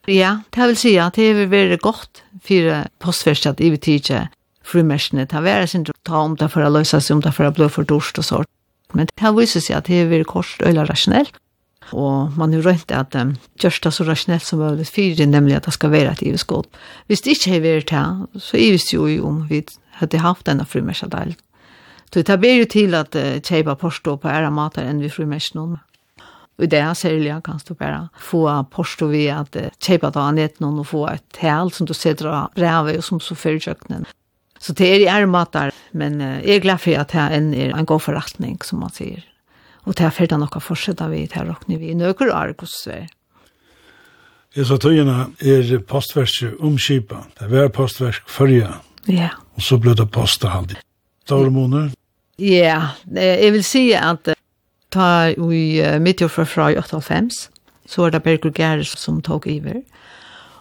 Ja, 0.07 0.37
det 0.55 0.67
vil 0.69 0.77
si 0.79 0.93
at 1.01 1.17
det 1.17 1.31
har 1.35 1.49
vært 1.51 1.81
godt 1.83 2.21
for 2.47 2.83
postverset 3.03 3.59
i 3.59 3.71
betydelse 3.73 4.27
frumersene. 4.67 5.25
Det 5.25 5.35
har 5.35 5.45
vært 5.45 5.71
sin 5.71 5.87
ta 5.87 6.21
om 6.21 6.35
det 6.39 6.49
for 6.53 6.65
å 6.65 6.71
løse 6.71 6.99
seg, 6.99 7.17
om 7.17 7.23
det 7.23 7.33
for 7.35 7.47
å 7.47 7.55
bli 7.55 7.67
for 7.71 7.87
dorst 7.87 8.19
og 8.19 8.27
sånt. 8.27 8.51
Men 8.95 9.09
det 9.09 9.23
har 9.23 9.35
vist 9.35 9.59
seg 9.59 9.75
at 9.75 9.89
det 9.89 10.01
har 10.01 10.11
vært 10.11 10.29
kort 10.31 10.63
og 10.63 10.79
rasjonelt. 10.87 11.35
Og 11.95 12.35
man 12.35 12.51
har 12.51 12.65
rønt 12.65 12.91
at 12.91 13.15
um, 13.15 13.35
gjørs 13.61 13.79
det 13.83 13.93
så 13.95 14.03
rasjonelt 14.03 14.43
som 14.43 14.59
mulig 14.59 14.89
for 14.91 15.15
det, 15.15 15.27
nemlig 15.29 15.55
at 15.55 15.67
det 15.67 15.75
skal 15.75 15.93
være 15.93 16.15
et 16.17 16.23
iveskål. 16.27 16.65
Hvis 17.07 17.23
det 17.23 17.37
ikke 17.37 17.53
har 17.53 17.63
vært 17.63 17.91
det, 17.93 18.41
så 18.43 18.59
er 18.59 18.75
det 18.75 18.93
jo 18.93 19.27
om 19.27 19.45
vi 19.47 19.61
hadde 20.01 20.23
haft 20.23 20.47
denne 20.47 20.65
frumersadelen. 20.67 21.37
Så 22.11 22.23
det 22.23 22.37
ber 22.39 22.55
jo 22.55 22.67
til 22.71 22.95
at 22.95 23.15
uh, 23.15 23.39
kjeipa 23.39 23.75
porstå 23.79 24.17
på 24.19 24.31
æra 24.31 24.51
matar 24.51 24.87
enn 24.87 24.99
vi 25.03 25.11
frumersene. 25.11 25.79
Og 26.57 26.69
det 26.71 26.79
er 26.81 26.93
særlig 26.97 27.35
kan 27.45 27.59
du 27.67 27.73
bare 27.77 28.07
få 28.17 28.43
posto 28.73 29.07
vi 29.11 29.27
at 29.29 29.53
kjøpe 29.77 30.09
av 30.09 30.33
noen 30.33 30.79
og 30.81 30.87
få 30.89 31.03
et 31.11 31.23
tal 31.37 31.71
som 31.71 31.85
du 31.85 31.93
setter 31.93 32.31
av 32.33 32.53
brevet 32.57 32.97
og 32.97 33.03
som 33.05 33.19
så 33.21 33.37
fører 33.37 33.61
kjøkkenen. 33.61 34.07
Så 34.59 34.73
det 34.73 34.87
er 34.89 35.03
i 35.03 35.09
ærmater, 35.11 35.69
men 35.93 36.17
jeg 36.19 36.55
er 36.55 36.63
glad 36.63 36.81
for 36.81 36.97
at 36.97 37.13
det 37.13 37.21
er 37.21 37.75
en 37.77 37.85
god 37.85 38.01
forretning, 38.01 38.57
som 38.65 38.81
man 38.81 38.89
sier. 38.89 39.21
Og 39.85 39.93
det 39.95 40.07
er 40.07 40.15
for 40.15 40.25
det 40.25 40.39
nok 40.41 40.57
å 40.57 40.63
fortsette 40.63 41.05
vi 41.11 41.27
til 41.29 41.45
råkne 41.47 41.77
vi 41.77 41.91
i 41.93 41.95
nøkker 41.95 42.31
og 42.31 42.39
arkosfer. 42.39 43.05
Jeg 44.57 44.65
sa 44.65 44.79
tøyene 44.81 45.27
er 45.37 45.69
postverset 45.85 46.57
omskipa. 46.65 47.21
Det 47.37 47.53
er 47.53 47.69
postversk 47.69 48.25
førja. 48.31 48.79
Ja. 49.05 49.29
Og 49.55 49.61
så 49.61 49.77
ble 49.77 49.93
det 49.95 50.09
postet 50.11 50.49
halvdig. 50.49 50.81
Dårlig 51.29 51.53
måneder? 51.53 51.93
Ja, 52.41 52.95
jeg 53.13 53.53
vil 53.53 53.63
si 53.65 53.83
at 53.97 54.33
ta 54.93 55.29
i 55.29 55.63
uh, 55.83 55.97
mitt 56.03 56.23
fra 56.31 56.45
fra 56.45 56.71
85, 56.71 57.49
så 57.87 58.01
var 58.01 58.11
det 58.11 58.23
Berger 58.23 58.51
Gerres 58.51 58.95
som 58.99 59.21
tog 59.21 59.47
iver. 59.47 59.81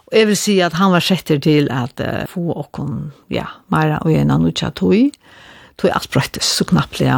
Og 0.07 0.17
jeg 0.17 0.27
vil 0.27 0.37
si 0.39 0.59
at 0.63 0.77
han 0.79 0.91
var 0.91 1.03
setter 1.03 1.39
til 1.39 1.67
at 1.71 1.99
uh, 1.99 2.25
få 2.29 2.53
åkken, 2.55 3.11
ja, 3.29 3.45
Mara 3.67 3.99
og 4.03 4.11
en 4.11 4.31
annen 4.31 4.51
utsatt 4.51 4.79
tog, 4.79 5.11
tog 5.77 5.91
alt 5.91 6.11
brøttes 6.11 6.47
så 6.57 6.67
knappelig. 6.67 7.11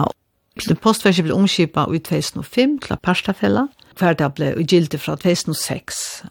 Postverset 0.81 1.23
ble 1.23 1.37
omskipet 1.37 1.93
i 1.95 1.99
2005 2.03 2.79
til 2.83 3.01
Parstafella, 3.03 3.67
hver 3.99 4.17
det 4.17 4.33
ble 4.35 4.53
gildt 4.63 4.97
fra 4.99 5.15
2006. 5.15 6.23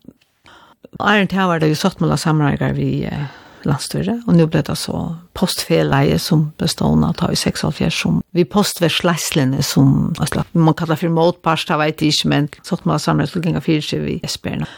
Arent 0.99 1.33
her 1.33 1.47
var 1.47 1.61
det 1.61 1.71
jo 1.71 1.79
satt 1.79 2.01
med 2.01 2.17
sammenhengar 2.19 2.75
vi 2.77 3.07
uh, 3.07 3.29
landstyret, 3.69 4.25
og 4.27 4.37
nå 4.37 4.47
ble 4.51 4.63
det 4.67 4.77
så 4.81 4.99
postfeleie 5.39 6.19
som 6.23 6.49
bestående 6.61 7.13
av 7.13 7.33
i 7.33 7.39
6,5 7.39 7.91
som 7.95 8.21
vi 8.37 8.45
postversleislene 8.49 9.63
som, 9.63 10.15
altså, 10.19 10.45
man 10.53 10.77
kallar 10.79 11.01
for 11.01 11.13
motparst, 11.13 11.71
jeg 11.71 11.81
vet 11.83 12.05
ikke, 12.09 12.31
men 12.33 12.49
sånn 12.67 12.87
man 12.89 13.03
samlet 13.03 13.35
til 13.35 13.45
ganger 13.45 13.65
fyrir 13.65 13.85
seg 13.85 14.05
vi 14.07 14.19
esperna. 14.27 14.69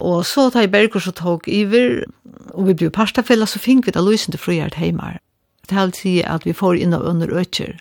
Og 0.00 0.24
så 0.24 0.48
tar 0.48 0.64
jeg 0.64 0.72
Berger 0.72 1.02
så 1.04 1.12
tog 1.12 1.44
iver, 1.48 2.06
og 2.56 2.70
vi 2.70 2.76
blir 2.76 2.92
parstafella, 2.94 3.46
så 3.46 3.60
fink 3.60 3.86
vi 3.86 3.94
da 3.94 4.02
løsende 4.04 4.40
frihjert 4.40 4.78
heimar. 4.80 5.18
Det 5.68 5.76
er 5.76 5.84
alltid 5.84 6.22
at 6.26 6.46
vi 6.48 6.56
får 6.56 6.80
inn 6.80 6.96
av 6.96 7.04
under 7.06 7.30
økker. 7.30 7.76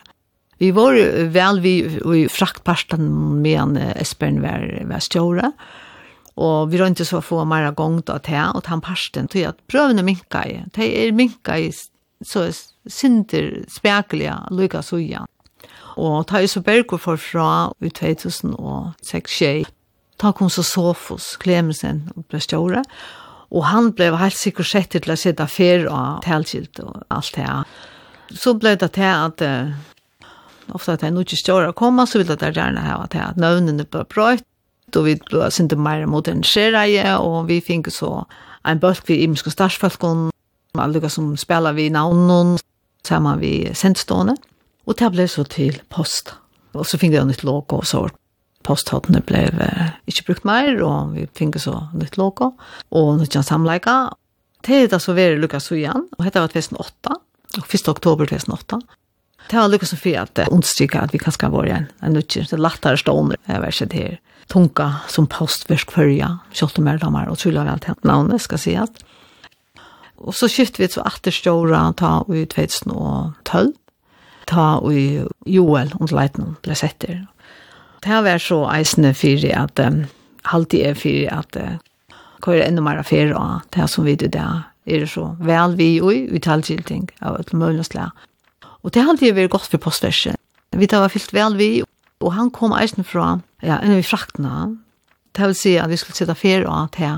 Vi 0.60 0.74
var 0.76 0.98
vel 1.32 1.62
vi, 1.64 1.76
i 1.88 2.26
fraktparsten 2.28 3.06
med 3.40 3.56
en 3.62 3.78
Esbjørn 3.96 4.42
var, 4.44 4.66
var 4.90 5.06
stjåret, 5.06 5.70
Og 6.40 6.70
vi 6.72 6.80
rønte 6.80 7.04
så 7.06 7.20
få 7.24 7.44
mer 7.48 7.72
gong 7.76 8.00
da 8.08 8.18
til, 8.24 8.54
og 8.56 8.68
han 8.72 8.84
parsten 8.84 9.28
til 9.28 9.50
at 9.50 9.60
prøvene 9.68 10.06
minka 10.08 10.46
i. 10.48 10.62
Det 10.76 10.88
er 10.88 11.16
minka 11.16 11.58
i 11.60 11.72
så 12.24 12.46
synder 12.88 13.66
spekelige 13.72 14.36
lykka 14.56 14.82
suja. 14.84 15.26
Og 16.00 16.24
ta 16.28 16.40
i 16.40 16.48
så 16.48 16.62
bergo 16.64 16.98
forfra 16.98 17.72
i 17.84 17.92
2006 17.92 19.42
Ta 20.20 20.34
kom 20.36 20.50
så 20.52 20.64
sofos 20.68 21.38
Klemensen 21.40 22.10
og 22.12 22.26
ble 22.28 22.42
ståre, 22.44 22.82
og 23.56 23.64
han 23.72 23.94
ble 23.96 24.12
helt 24.20 24.36
sikkert 24.36 24.68
sett 24.68 24.92
til 24.92 25.14
å 25.14 25.16
sitte 25.18 25.46
fer 25.48 25.88
og 25.88 26.20
telskilt 26.26 26.82
og 26.84 27.06
alt 27.08 27.32
det. 27.38 27.48
Så 28.36 28.54
ble 28.60 28.76
det 28.76 28.92
til 28.98 29.08
at 29.08 29.42
uh, 29.42 29.72
att 30.76 30.90
at 30.90 31.02
jeg 31.02 31.12
nå 31.12 31.24
ikke 31.24 31.40
større 31.40 31.74
kommer, 31.74 32.06
så 32.06 32.20
vil 32.20 32.28
det 32.28 32.54
gjerne 32.54 32.82
ha 32.82 33.04
at 33.04 33.16
jeg 33.16 33.40
nøvnene 33.42 33.86
ble 33.86 34.04
brøyt, 34.06 34.44
då 34.92 35.02
vi 35.02 35.16
blev 35.16 35.50
sinte 35.50 35.76
mer 35.76 36.06
moderniserade 36.06 37.18
och 37.18 37.50
vi 37.50 37.62
fick 37.62 37.94
så 37.94 38.26
en 38.64 38.80
bulk 38.80 39.02
vi 39.06 39.24
imska 39.24 39.50
starsfolkon 39.50 40.32
alla 40.78 41.10
som 41.10 41.38
spelar 41.38 41.74
vi 41.74 41.90
namnen 41.90 42.58
man 43.12 43.40
vi 43.40 43.72
sentstående 43.74 44.36
och 44.86 44.96
det 44.98 45.10
blev 45.10 45.28
så 45.28 45.44
till 45.44 45.82
post 45.90 46.34
och 46.72 46.88
så 46.88 46.98
fick 46.98 47.12
det 47.12 47.26
nytt 47.26 47.44
logo 47.44 47.76
och 47.76 47.88
så 47.88 48.10
posthatene 48.70 49.22
blev 49.26 49.62
eh, 49.64 49.92
ikke 50.10 50.26
brukt 50.30 50.48
mer, 50.48 50.70
og 50.86 51.16
vi 51.16 51.26
finner 51.38 51.62
så 51.64 51.76
nytt 51.98 52.20
logo, 52.20 52.54
og 52.92 53.20
nytt 53.20 53.34
kjent 53.36 53.50
samleika. 53.50 53.98
Det 54.66 54.76
er 54.76 54.90
det 54.92 55.02
så 55.02 55.16
veri 55.18 55.40
Lukas 55.40 55.72
og 55.72 55.80
Jan, 55.80 56.08
og 56.18 56.26
dette 56.26 56.44
var 56.44 56.52
2008, 56.52 57.16
og 57.58 57.76
1. 57.80 57.92
oktober 57.94 58.30
2008. 58.30 58.82
Det 59.50 59.58
var 59.58 59.72
Lukas 59.72 59.96
og 59.96 60.02
Fri 60.04 60.14
at 60.20 60.36
det 60.38 60.50
understryker 60.54 61.02
at 61.02 61.14
vi 61.16 61.22
kanskje 61.22 61.48
har 61.48 61.56
vært 61.56 61.76
en, 61.78 61.88
en 62.06 62.18
nytt 62.18 62.36
kjent, 62.36 62.52
det 62.52 62.60
er 62.60 62.66
lettere 62.66 63.00
stående, 63.00 63.40
jeg 63.48 63.64
vet 63.64 63.80
ikke 63.80 63.92
det 63.94 64.04
her 64.04 64.20
tunga 64.50 64.90
som 65.08 65.28
postverk 65.30 65.92
fyrja, 65.94 66.36
kjolt 66.56 66.80
og 66.80 66.86
merdamer, 66.88 67.30
og 67.30 67.40
trylla 67.42 67.66
vel 67.68 67.82
til 67.84 67.98
navnet, 68.08 68.42
skal 68.44 68.62
si 68.62 68.76
at. 68.80 69.04
Og 70.20 70.36
så 70.36 70.50
skiftet 70.52 70.82
vi 70.82 70.90
så 70.92 71.06
atter 71.08 71.34
stjåra 71.34 71.84
ta 72.00 72.20
i 72.34 72.46
2012, 72.50 73.74
ta 74.50 74.70
i 74.92 75.04
Joel, 75.48 75.94
under 76.00 76.16
leiten, 76.18 76.56
ble 76.66 76.76
setter. 76.78 77.22
Det 78.00 78.12
her 78.12 78.24
var 78.26 78.42
så 78.42 78.64
eisende 78.72 79.14
fyrir 79.16 79.54
at, 79.60 79.80
um, 79.84 80.04
halvtid 80.50 80.86
er 80.88 80.98
fyrir 80.98 81.32
at, 81.36 81.56
uh, 81.60 81.78
hva 82.40 82.56
er 82.56 82.66
enda 82.66 82.84
mer 82.84 83.00
affære 83.02 83.36
av 83.36 83.66
det 83.76 83.88
som 83.92 84.08
vi 84.08 84.16
det 84.20 84.34
er 84.36 85.06
så 85.06 85.36
vel 85.44 85.76
vi 85.78 86.00
og 86.02 86.14
i 86.14 86.22
uttalgilting 86.34 87.10
av 87.22 87.40
et 87.40 87.52
mulig 87.54 87.86
slag. 87.86 88.16
Og 88.82 88.94
det 88.94 89.04
har 89.04 89.12
alltid 89.12 89.36
vært 89.36 89.52
godt 89.52 89.68
for 89.70 89.84
postverset. 89.84 90.40
Vi 90.72 90.88
tar 90.88 91.04
var 91.04 91.12
fyllt 91.12 91.34
vel 91.36 91.58
vi, 91.60 91.70
og 92.24 92.34
han 92.34 92.50
kom 92.52 92.74
eisen 92.74 93.04
fra 93.04 93.40
ja, 93.62 93.80
enn 93.80 93.98
vi 93.98 94.06
fraktene. 94.06 94.76
Det 95.36 95.50
vil 95.50 95.58
si 95.58 95.76
at 95.80 95.92
vi 95.92 95.98
skulle 96.00 96.18
sitte 96.18 96.36
fer 96.38 96.66
og 96.68 96.76
at 96.86 97.00
her. 97.02 97.18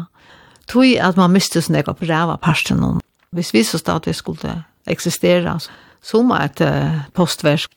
Tog 0.71 0.87
at 1.03 1.19
man 1.19 1.33
miste 1.33 1.61
sånn 1.61 1.79
jeg 1.79 1.87
på 1.87 2.07
ræva 2.07 2.37
parsten. 2.41 3.01
Hvis 3.35 3.53
vi 3.55 3.63
så 3.65 3.79
stod 3.79 4.01
at 4.01 4.09
vi 4.09 4.15
skulle 4.15 4.55
eksistera 4.89 5.57
som 6.01 6.31
et 6.35 6.61
uh, 6.65 7.03
postverk, 7.17 7.71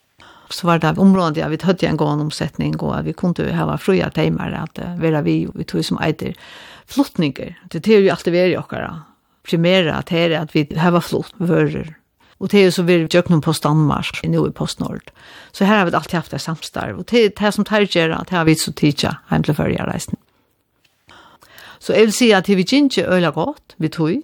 så 0.53 0.67
var 0.67 0.79
det 0.79 0.97
området 1.01 1.41
ja, 1.41 1.49
vi 1.49 1.57
hadde 1.61 1.87
en 1.89 1.97
gående 1.97 2.27
omsetning, 2.27 2.75
og 2.81 3.07
vi 3.07 3.15
kunne 3.17 3.47
jo 3.47 3.53
ha 3.55 3.77
fria 3.81 4.11
timer, 4.13 4.53
at 4.53 4.79
uh, 4.81 4.93
vera 5.01 5.23
vi, 5.25 5.43
vi 5.53 5.65
tog 5.65 5.85
som 5.85 5.99
eiter 6.03 6.37
flottninger. 6.91 7.55
Det 7.73 7.83
er 7.87 8.05
jo 8.05 8.13
alltid 8.13 8.35
vi 8.35 8.43
er 8.43 8.53
i 8.53 8.59
okkara. 8.59 8.93
Primera 9.45 9.99
at 9.99 10.13
her 10.13 10.31
er 10.31 10.41
at 10.45 10.55
vi 10.55 10.67
har 10.77 10.97
flott 11.01 11.33
vører 11.37 11.93
Och 12.45 12.49
det 12.51 12.59
är 12.59 12.71
så 12.71 12.83
vi 12.83 13.07
jag 13.11 13.25
knum 13.25 13.41
på 13.41 13.53
Danmark 13.61 14.19
i 14.23 14.27
nu 14.27 14.47
i 14.47 14.51
Postnord. 14.51 15.11
Så 15.51 15.65
här 15.65 15.77
har 15.77 15.85
vi 15.85 15.95
alltid 15.95 16.13
haft 16.13 16.31
det 16.31 16.39
samstarv 16.39 16.99
och 16.99 17.05
det 17.05 17.35
det 17.35 17.51
som 17.51 17.65
tar 17.65 17.97
gör 17.97 18.09
att 18.09 18.29
har 18.29 18.45
vi 18.45 18.55
så 18.55 18.71
tidigt 18.71 19.05
hem 19.27 19.43
till 19.43 19.53
förra 19.53 19.93
reisen. 19.93 20.15
Så 21.79 21.91
jag 21.91 21.99
vill 21.99 22.13
säga 22.13 22.37
att 22.37 22.49
vi 22.49 22.61
gick 22.61 22.97
öla 22.97 23.31
gott 23.31 23.73
vi 23.77 23.89
tog. 23.89 24.21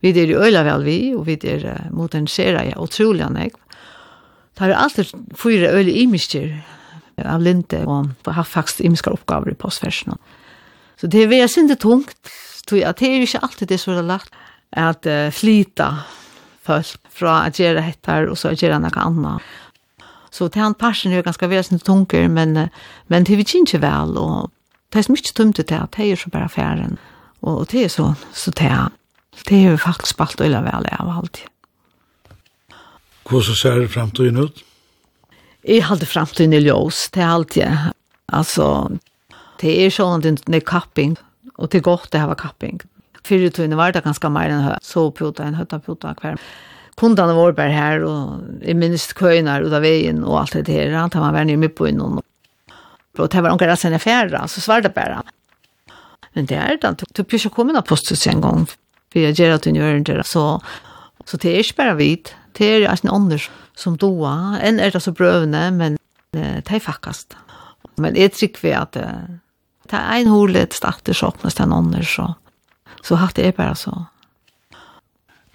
Vi 0.00 0.12
det 0.12 0.20
är 0.20 0.36
öla 0.36 0.62
väl 0.62 0.84
vi 0.84 1.14
och 1.14 1.28
vi 1.28 1.36
det 1.36 1.90
modernisera 1.90 2.64
ja 2.64 2.78
otroliga 2.78 3.28
nek. 3.28 3.52
Det 4.54 4.64
har 4.64 4.70
alltid 4.70 5.06
fyra 5.36 5.68
öle 5.68 5.90
imister 5.90 6.62
av 7.24 7.40
linte 7.40 7.84
och 7.84 8.34
har 8.34 8.44
faktiskt 8.44 8.80
imiska 8.80 9.10
uppgifter 9.10 9.50
i 9.50 9.54
postfärsen. 9.54 10.18
Så 11.00 11.06
det 11.06 11.18
är 11.18 11.26
väl 11.26 11.48
inte 11.56 11.76
tungt. 11.76 12.28
Det 12.70 13.02
är 13.02 13.08
ju 13.08 13.20
inte 13.20 13.38
alltid 13.38 13.68
det 13.68 13.78
som 13.78 13.94
så 13.94 14.02
lagt 14.02 14.32
att 14.70 15.06
uh, 15.06 15.30
flyta 15.30 15.98
folk 16.62 17.07
fra 17.18 17.40
at 17.46 17.58
gjøre 17.60 17.82
hettar, 17.84 18.28
og 18.30 18.38
så 18.38 18.52
at 18.54 18.62
gjøre 18.62 18.80
noe 18.82 19.02
annet. 19.02 19.48
Så 20.30 20.48
til 20.52 20.62
han 20.62 20.76
parsen 20.78 21.12
er 21.12 21.24
ganske 21.26 21.48
vesentlig 21.50 21.86
tunker, 21.86 22.28
men, 22.28 22.68
men 23.08 23.26
det 23.26 23.38
vil 23.38 23.62
ikke 23.62 23.82
vel, 23.82 24.16
og 24.20 24.50
det 24.92 25.00
er 25.00 25.06
så 25.08 25.14
mye 25.14 25.34
tumt 25.34 25.60
til 25.60 25.76
at 25.76 25.96
det 25.96 26.12
er 26.12 26.20
så 26.20 26.30
bare 26.32 26.48
færen, 26.52 26.98
og 27.42 27.60
og 27.62 27.70
det 27.72 27.84
er 27.84 27.92
så, 27.92 28.12
så 28.32 28.50
det 28.50 28.70
er. 28.70 28.88
Det 29.48 29.58
er 29.58 29.70
jo 29.70 29.76
faktisk 29.76 30.14
spalt 30.14 30.40
øyla 30.40 30.60
vel 30.64 30.88
av 30.90 31.10
alltid. 31.12 31.46
Hvordan 33.28 33.54
ser 33.54 33.78
det 33.78 33.90
frem 33.92 34.10
til 34.10 34.36
ut? 34.40 34.64
Jeg 35.64 35.84
halte 35.84 36.06
fremtiden 36.06 36.52
i 36.52 36.62
ljøs, 36.64 37.10
det 37.14 37.22
er 37.22 37.28
alltid. 37.28 37.92
Altså, 38.32 38.98
det 39.60 39.74
er 39.84 39.92
sånn 39.92 40.24
at 40.24 40.46
det 40.46 40.60
er 40.60 40.64
kapping, 40.64 41.16
og 41.58 41.68
det 41.70 41.80
er 41.80 41.88
godt 41.90 42.12
det 42.12 42.22
her 42.22 42.34
kapping. 42.34 42.80
Fyrir 43.26 43.52
tøyne 43.52 43.76
var 43.76 43.92
det 43.92 44.04
ganske 44.06 44.30
mer 44.32 44.48
enn 44.48 44.64
høy, 44.64 44.76
så 44.82 45.10
pjota 45.12 45.44
enn 45.44 45.58
høyta 45.58 45.80
pjota 45.84 46.14
hver 46.22 46.40
kundene 46.98 47.36
våre 47.36 47.54
bare 47.56 47.74
her, 47.74 48.04
og 48.06 48.64
jeg 48.64 48.76
minnes 48.78 49.06
køyene 49.16 49.60
ut 49.64 49.74
av 49.74 49.84
veien 49.84 50.24
og 50.24 50.40
alt 50.42 50.58
det 50.58 50.74
her, 50.74 50.94
han 50.96 51.12
tar 51.12 51.22
man 51.24 51.36
vært 51.36 51.50
nye 51.50 51.60
med 51.60 51.74
på 51.78 51.88
innom. 51.90 52.18
Og 53.18 53.30
det 53.30 53.42
var 53.42 53.50
omkring 53.52 53.70
resten 53.70 53.96
av 53.96 54.02
fjerde, 54.04 54.44
så 54.50 54.62
svarte 54.62 54.92
bare. 54.94 55.22
Men 56.36 56.46
det 56.50 56.58
er 56.58 56.78
det, 56.82 57.08
du 57.14 57.22
bør 57.24 57.38
ikke 57.38 57.54
komme 57.54 57.72
inn 57.72 57.80
av 57.80 57.86
postet 57.88 58.26
en 58.30 58.42
gang, 58.44 58.66
for 59.10 59.22
jeg 59.22 59.38
gjør 59.38 59.56
at 59.56 59.66
du 59.66 59.78
gjør 59.78 60.02
det, 60.06 60.20
så, 60.28 60.44
så 61.26 61.40
det 61.40 61.54
er 61.54 61.64
ikke 61.64 61.80
bare 61.80 61.96
vidt, 61.98 62.34
det 62.58 62.68
er 62.68 62.86
ikke 62.86 63.08
noen 63.08 63.22
andre 63.22 63.40
som 63.78 63.96
doa, 63.98 64.58
enn 64.62 64.80
er 64.82 64.94
det 64.94 65.02
så 65.02 65.14
brøvende, 65.14 65.64
men 65.74 65.98
det 66.34 66.66
er 66.66 66.82
faktisk. 66.82 67.38
Men 67.98 68.18
jeg 68.18 68.34
trykker 68.36 68.66
ved 68.66 68.76
at 68.78 68.98
det 68.98 69.98
er 69.98 70.20
en 70.20 70.30
hovedlighet 70.30 70.76
starter 70.76 71.16
så 71.16 71.32
åpnes 71.32 71.56
den 71.58 71.74
andre, 71.74 72.04
så, 72.06 72.32
så 73.02 73.18
hatt 73.18 73.38
det 73.38 73.48
er 73.48 73.56
bare 73.56 73.78
så 73.78 73.94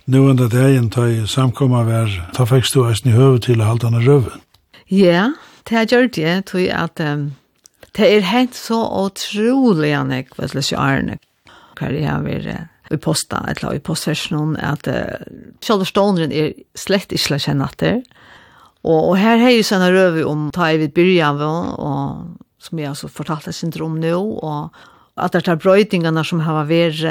nu 0.05 0.29
under 0.29 0.49
dagen 0.51 0.89
ta 0.89 1.07
i 1.07 1.23
samkomma 1.27 1.83
vær, 1.87 2.11
ta 2.35 2.45
fikk 2.49 2.67
du 2.73 2.83
eisen 2.87 3.11
i 3.11 3.15
høve 3.15 3.39
til 3.39 3.63
halvdana 3.63 4.01
röven. 4.03 4.41
Ja, 4.91 5.31
det 5.69 5.77
har 5.77 5.85
gjort 5.85 6.17
det, 6.17 6.45
tog 6.51 6.67
at 6.67 6.99
um, 6.99 7.31
det 7.95 8.09
er 8.09 8.27
helt 8.27 8.55
så 8.55 8.81
utrolig 9.05 9.93
anek, 9.95 10.35
vet 10.37 10.53
du, 10.53 10.61
så 10.61 10.77
arne, 10.81 11.17
hva 11.79 11.91
jeg 11.93 12.09
har 12.09 12.25
vært 12.25 12.69
i 12.91 12.99
posta, 13.01 13.39
eller 13.47 13.77
i 13.77 13.81
postversjonen, 13.81 14.57
at 14.59 14.87
uh, 14.91 15.23
sjølverstånderen 15.63 16.35
er 16.35 16.53
slett 16.77 17.15
ikke 17.15 17.39
kjenne 17.39 17.71
at 17.71 17.79
det, 17.79 17.95
Og, 18.83 19.09
og 19.09 19.13
her 19.17 19.39
har 19.39 19.53
jeg 19.53 19.63
sånne 19.63 19.91
røve 19.93 20.25
om 20.27 20.49
ta 20.51 20.67
i 20.73 20.79
vidt 20.81 20.93
byrjan, 20.95 21.39
og 21.39 22.35
som 22.59 22.79
jeg 22.79 22.91
har 22.91 23.11
fortalt 23.11 23.47
sin 23.55 23.71
om 23.81 23.95
nå, 23.99 24.19
og 24.43 24.75
at 25.15 25.36
det 25.36 25.47
er 25.47 25.62
brøytingarna 25.62 26.23
som 26.26 26.41
har 26.41 26.65
vært, 26.69 27.04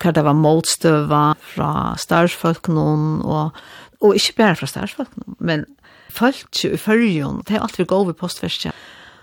hva 0.00 0.12
det 0.14 0.24
var 0.24 0.36
motstøva 0.38 1.24
fra 1.52 1.70
starsfolk 2.00 2.70
noen, 2.72 3.20
og, 3.24 3.56
og 4.00 4.16
ikke 4.16 4.38
bare 4.40 4.58
fra 4.62 4.70
starsfolk 4.70 5.12
noen, 5.20 5.36
men 5.38 5.66
folk 6.16 6.64
i 6.64 6.78
fyrjon, 6.80 7.42
det 7.44 7.58
er 7.58 7.64
alt 7.64 7.76
vi 7.76 7.84
går 7.84 8.06
over 8.06 8.16
postverskja. 8.16 8.72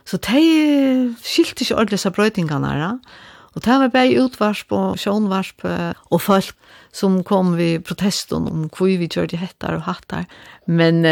Så 0.06 0.20
de 0.20 0.44
skilte 1.24 1.64
ikke 1.64 1.78
ordentlig 1.80 2.02
seg 2.04 2.16
brøytingarna, 2.18 2.74
ja. 2.78 2.92
Og 3.54 3.62
det 3.62 3.76
var 3.84 3.92
bare 3.94 4.22
utvarsp 4.24 4.72
og 4.74 4.96
sjånvarsp 4.98 5.66
og 5.70 6.22
folk 6.22 6.56
som 6.94 7.20
kom 7.26 7.54
vi 7.58 7.76
protesten 7.86 8.50
om 8.50 8.64
hvor 8.74 8.90
vi 8.90 9.10
gjør 9.10 9.30
de 9.30 9.38
hettar 9.42 9.78
og 9.78 9.86
hattar. 9.86 10.26
Men, 10.66 11.06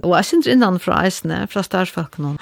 og 0.00 0.16
jeg 0.16 0.30
synes 0.30 0.48
innanfra 0.48 1.02
eisene, 1.04 1.44
fra 1.52 1.64
starsfolk 1.64 2.16
noen, 2.20 2.40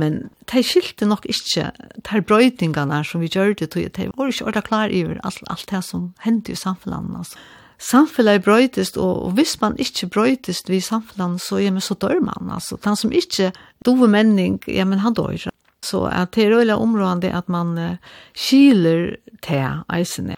men 0.00 0.20
de 0.50 0.62
skilte 0.64 1.06
nok 1.08 1.26
ikke 1.28 1.70
de 2.08 2.20
brøytingene 2.26 3.00
som 3.06 3.22
vi 3.22 3.30
gjør 3.30 3.54
det, 3.60 3.70
de 3.76 4.08
var 4.16 4.32
ikke 4.32 4.48
ordet 4.48 4.66
klar 4.66 4.92
over 5.00 5.20
alt, 5.26 5.42
alt 5.52 5.66
det 5.70 5.82
som 5.86 6.10
hendte 6.24 6.54
i 6.54 6.58
samfunnet. 6.58 7.12
Altså. 7.20 7.38
Samfunnet 7.80 8.44
brøytest, 8.44 8.98
og, 9.00 9.22
og 9.26 9.36
hvis 9.38 9.54
man 9.62 9.78
ikke 9.80 10.10
brøytest 10.12 10.68
i 10.68 10.82
samfunnet, 10.84 11.40
så, 11.40 11.60
ja, 11.62 11.70
men, 11.72 11.84
så 11.84 11.96
dør 11.96 12.20
man. 12.24 12.52
Altså. 12.52 12.76
Den 12.84 12.96
som 12.96 13.12
ikke 13.12 13.52
dove 13.86 14.08
menning, 14.08 14.60
ja, 14.68 14.84
men 14.84 15.00
han 15.04 15.16
dør. 15.16 15.48
Så 15.84 16.04
at 16.12 16.34
det 16.36 16.44
er 16.44 16.58
øyelig 16.58 16.76
områdende 16.76 17.32
at 17.32 17.48
man 17.48 17.78
uh, 17.78 18.18
skiler 18.36 19.14
til 19.40 19.80
eisene. 19.92 20.36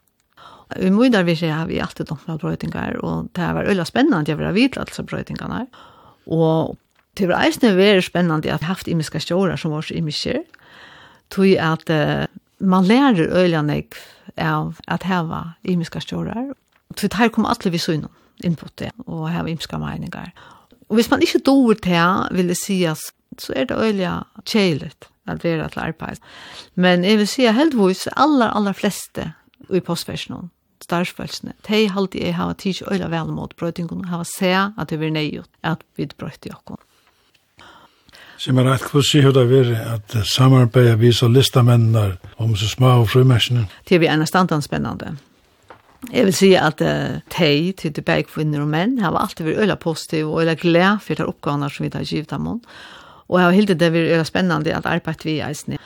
I 0.79 0.89
Møydar 0.95 1.27
vi 1.27 1.35
ser, 1.37 1.67
vi 1.69 1.81
alltid 1.83 2.07
dømt 2.09 2.29
med 2.29 2.39
brøytingar, 2.41 3.01
og 3.03 3.27
det 3.37 3.49
var 3.57 3.67
øyelig 3.67 3.89
spennende 3.91 4.33
å 4.33 4.39
være 4.39 4.55
vidt 4.57 4.79
alle 4.81 5.05
brøytingene. 5.11 5.67
Og 6.33 6.79
Det 7.19 7.29
var 7.29 7.45
eisne 7.45 7.75
veldig 7.77 8.05
spennende 8.07 8.41
at 8.41 8.47
jeg 8.49 8.57
har 8.57 8.71
haft 8.73 8.89
imiske 8.89 9.21
stjårar 9.21 9.61
som 9.61 9.75
var 9.75 9.85
så 9.85 9.95
imiske. 9.95 10.39
Tog 11.31 11.51
at 11.61 11.91
uh, 11.93 12.25
man 12.59 12.89
lærer 12.89 13.29
øylanek 13.37 13.97
av 14.37 14.81
at 14.89 15.05
heva 15.05 15.43
imiske 15.65 16.01
stjårar. 16.01 16.55
Tog 16.97 17.17
her 17.19 17.29
kom 17.29 17.47
alle 17.49 17.73
vi 17.73 17.79
søgnen 17.79 18.11
inn 18.43 18.57
det, 18.79 18.91
og 19.07 19.31
heva 19.31 19.49
imiske 19.49 19.79
meningar. 19.79 20.33
Og 20.89 20.97
hvis 20.97 21.11
man 21.11 21.23
ikke 21.23 21.43
doer 21.45 21.75
til, 21.75 22.37
vil 22.37 22.49
det 22.49 22.57
sies, 22.57 23.13
så 23.39 23.53
er 23.57 23.65
det 23.65 23.77
øyne 23.77 24.25
kjeilet 24.45 25.09
at 25.27 25.45
vera 25.45 25.69
til 25.69 25.81
arbeid. 25.81 26.19
Men 26.75 27.05
jeg 27.05 27.19
vil 27.19 27.29
si 27.29 27.47
at 27.47 27.55
heldigvis 27.55 28.09
aller, 28.17 28.51
aller 28.51 28.73
fleste 28.73 29.33
i 29.71 29.81
postversjonen, 29.81 30.51
starsfølsene, 30.83 31.53
de 31.69 31.89
halte 31.89 32.21
jeg 32.21 32.35
hava 32.35 32.53
tids 32.59 32.83
øyla 32.83 33.09
vel 33.09 33.31
mot 33.33 33.55
brøytingen, 33.57 34.05
hava 34.11 34.25
se 34.27 34.51
at 34.53 34.91
det 34.91 35.01
var 35.01 35.15
nøyot 35.15 35.49
at 35.63 35.85
vi 35.97 36.09
brøyte 36.19 36.51
jokken. 36.51 36.81
Som 38.43 38.59
er 38.59 38.67
rett, 38.67 38.83
hvordan 38.91 39.07
sier 39.07 39.35
det 39.35 39.43
være 39.47 39.81
at 39.93 40.15
samarbeidet 40.27 40.97
viser 40.99 41.31
listamennene 41.31 42.17
om 42.43 42.57
så 42.59 42.67
små 42.67 42.97
og 43.05 43.13
frumæsjene? 43.13 43.69
Det 43.87 43.95
er 43.95 44.03
vi 44.03 44.09
ennå 44.11 44.27
standan 44.27 44.65
spennende. 44.65 45.13
Jeg 46.11 46.27
vil 46.27 46.35
si 46.35 46.49
at 46.59 46.83
uh, 46.83 47.21
de, 47.37 47.71
til 47.79 47.93
de 47.95 48.03
begge 48.03 48.33
kvinner 48.33 48.65
og 48.65 48.73
menn 48.73 48.97
har 48.99 49.15
alltid 49.15 49.47
vært 49.47 49.63
øyla 49.63 49.77
positiv 49.79 50.33
og 50.33 50.43
øyla 50.43 50.57
glede 50.59 50.97
for 51.05 51.21
de 51.21 51.29
oppgavene 51.31 51.69
som 51.71 51.87
vi 51.87 51.93
har 51.95 52.09
givet 52.09 52.35
dem 52.35 52.49
om. 52.57 52.59
Og 53.31 53.39
jeg 53.39 53.47
har 53.47 53.55
hildet 53.61 53.79
det 53.79 53.93
vært 53.95 54.11
øyla 54.17 54.27
spennende 54.27 54.75
at 54.75 54.91
arbeidet 54.91 55.29
vi 55.29 55.39
eisen. 55.39 55.79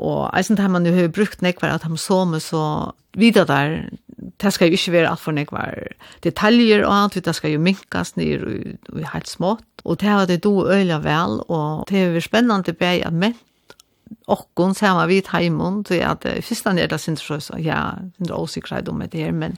Og 0.00 0.30
eisen 0.32 0.56
har 0.56 0.72
man 0.72 0.88
jo 0.88 1.08
brukt 1.12 1.44
nekvar 1.44 1.74
at 1.74 1.84
de 1.84 1.98
så 2.00 2.24
med 2.24 2.40
så 2.40 2.94
videre 3.12 3.44
der 3.44 3.76
det 4.40 4.52
skal 4.52 4.68
jo 4.70 4.78
ikke 4.78 4.92
være 4.98 5.10
alt 5.10 5.22
for 5.22 5.36
nekvar 5.36 5.76
detaljer 6.24 6.84
og 6.84 6.94
alt, 6.94 7.20
det 7.24 7.34
skal 7.36 7.54
jo 7.54 7.62
minkas 7.62 8.16
ned 8.20 8.44
og, 8.44 8.72
og 8.92 9.06
helt 9.14 9.30
smått. 9.30 9.66
Og 9.84 10.00
det 10.00 10.08
har 10.08 10.26
det 10.28 10.42
do 10.44 10.66
øyla 10.68 11.00
vel, 11.04 11.40
og 11.48 11.86
det 11.88 12.02
er 12.04 12.20
spennende 12.24 12.74
bæg 12.76 13.06
at 13.06 13.16
menn 13.16 13.38
okkon 14.30 14.74
sama 14.74 15.06
vit 15.06 15.30
heimon, 15.32 15.84
så 15.86 16.00
at 16.06 16.26
i 16.28 16.40
fyrsta 16.44 16.74
er 16.74 16.90
det 16.90 17.00
sindr 17.00 17.38
så, 17.40 17.58
ja, 17.62 17.94
sindr 18.18 18.36
åsikreid 18.36 18.88
om 18.90 19.02
det 19.02 19.22
her, 19.22 19.32
men 19.32 19.56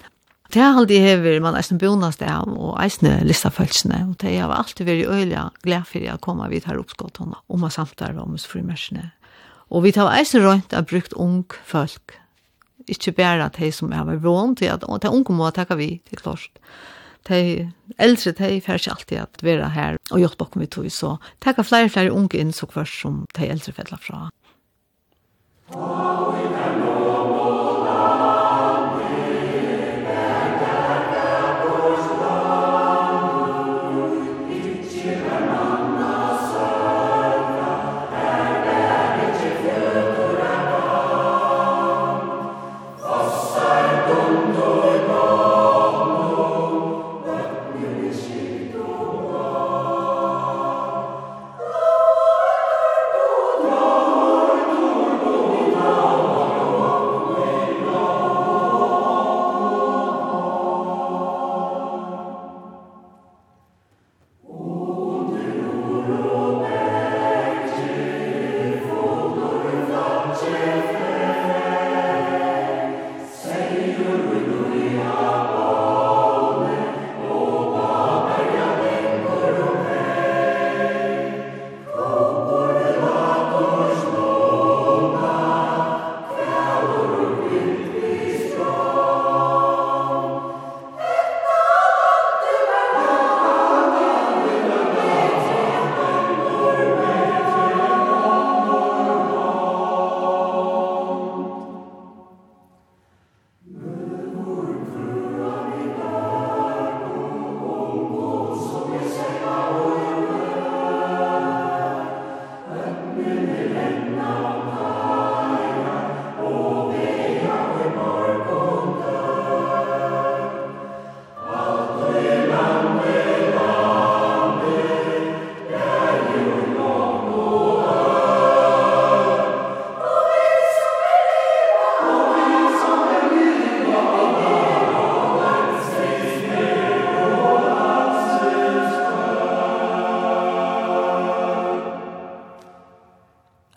det 0.53 0.61
er 0.61 0.77
aldri 0.77 0.99
hever 1.01 1.41
man 1.41 1.57
eisen 1.57 1.81
bonast 1.81 2.23
av, 2.23 2.51
og 2.53 2.77
eisne 2.83 3.15
lista 3.25 3.49
følelsene, 3.53 4.03
og 4.11 4.19
det 4.21 4.35
har 4.37 4.53
alltid 4.53 4.89
vært 4.89 5.09
øyla 5.09 5.47
glad 5.65 5.89
for 5.89 6.13
å 6.13 6.19
komme 6.21 6.49
vidt 6.53 6.69
her 6.69 6.81
oppskott 6.81 7.23
henne, 7.23 7.41
og 7.49 7.63
man 7.63 7.73
samtar 7.73 8.19
om 8.21 8.37
oss 8.37 8.49
frimersene. 8.49 9.11
Og 9.73 9.87
vi 9.87 9.95
tar 9.97 10.13
eisen 10.13 10.45
rønt 10.45 10.75
av 10.77 10.85
brukt 10.91 11.17
ung 11.17 11.47
folk, 11.65 12.19
Ikke 12.91 13.15
bare 13.17 13.51
de 13.55 13.71
som 13.75 13.93
er 13.93 14.19
vant 14.23 14.59
til 14.59 14.73
at 14.73 14.83
de 14.83 15.11
unge 15.11 15.37
må 15.37 15.51
takke 15.51 15.77
vi 15.79 15.91
til 16.09 16.19
klart. 16.19 16.51
De 17.29 17.71
eldre, 18.03 18.33
de 18.35 18.61
får 18.61 18.81
ikke 18.81 18.95
alltid 18.97 19.19
at 19.23 19.43
være 19.47 19.69
her 19.71 19.99
og 20.11 20.19
gjort 20.19 20.39
bakom 20.39 20.65
vi 20.65 20.67
tog, 20.67 20.91
så 20.91 21.17
takke 21.41 21.63
flere 21.65 21.87
og 21.87 21.95
flere 21.95 22.13
unge 22.13 22.39
inn 22.39 22.51
så 22.53 22.67
kvart 22.67 22.91
som 22.91 23.27
de 23.39 23.47
eldre 23.47 23.73
fedler 23.73 24.03
fra. 24.03 24.29
Amen. 25.73 26.02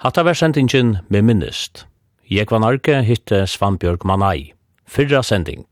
Hatta 0.05 0.21
var 0.23 0.33
sendingen 0.37 0.97
med 1.09 1.23
minnest. 1.25 1.87
Jeg 2.29 2.45
var 2.51 2.59
narke 2.61 2.99
hitte 3.01 3.39
Svanbjørg 3.49 4.03
Manai. 4.05 4.51
Fyrra 4.85 5.23
sending. 5.25 5.65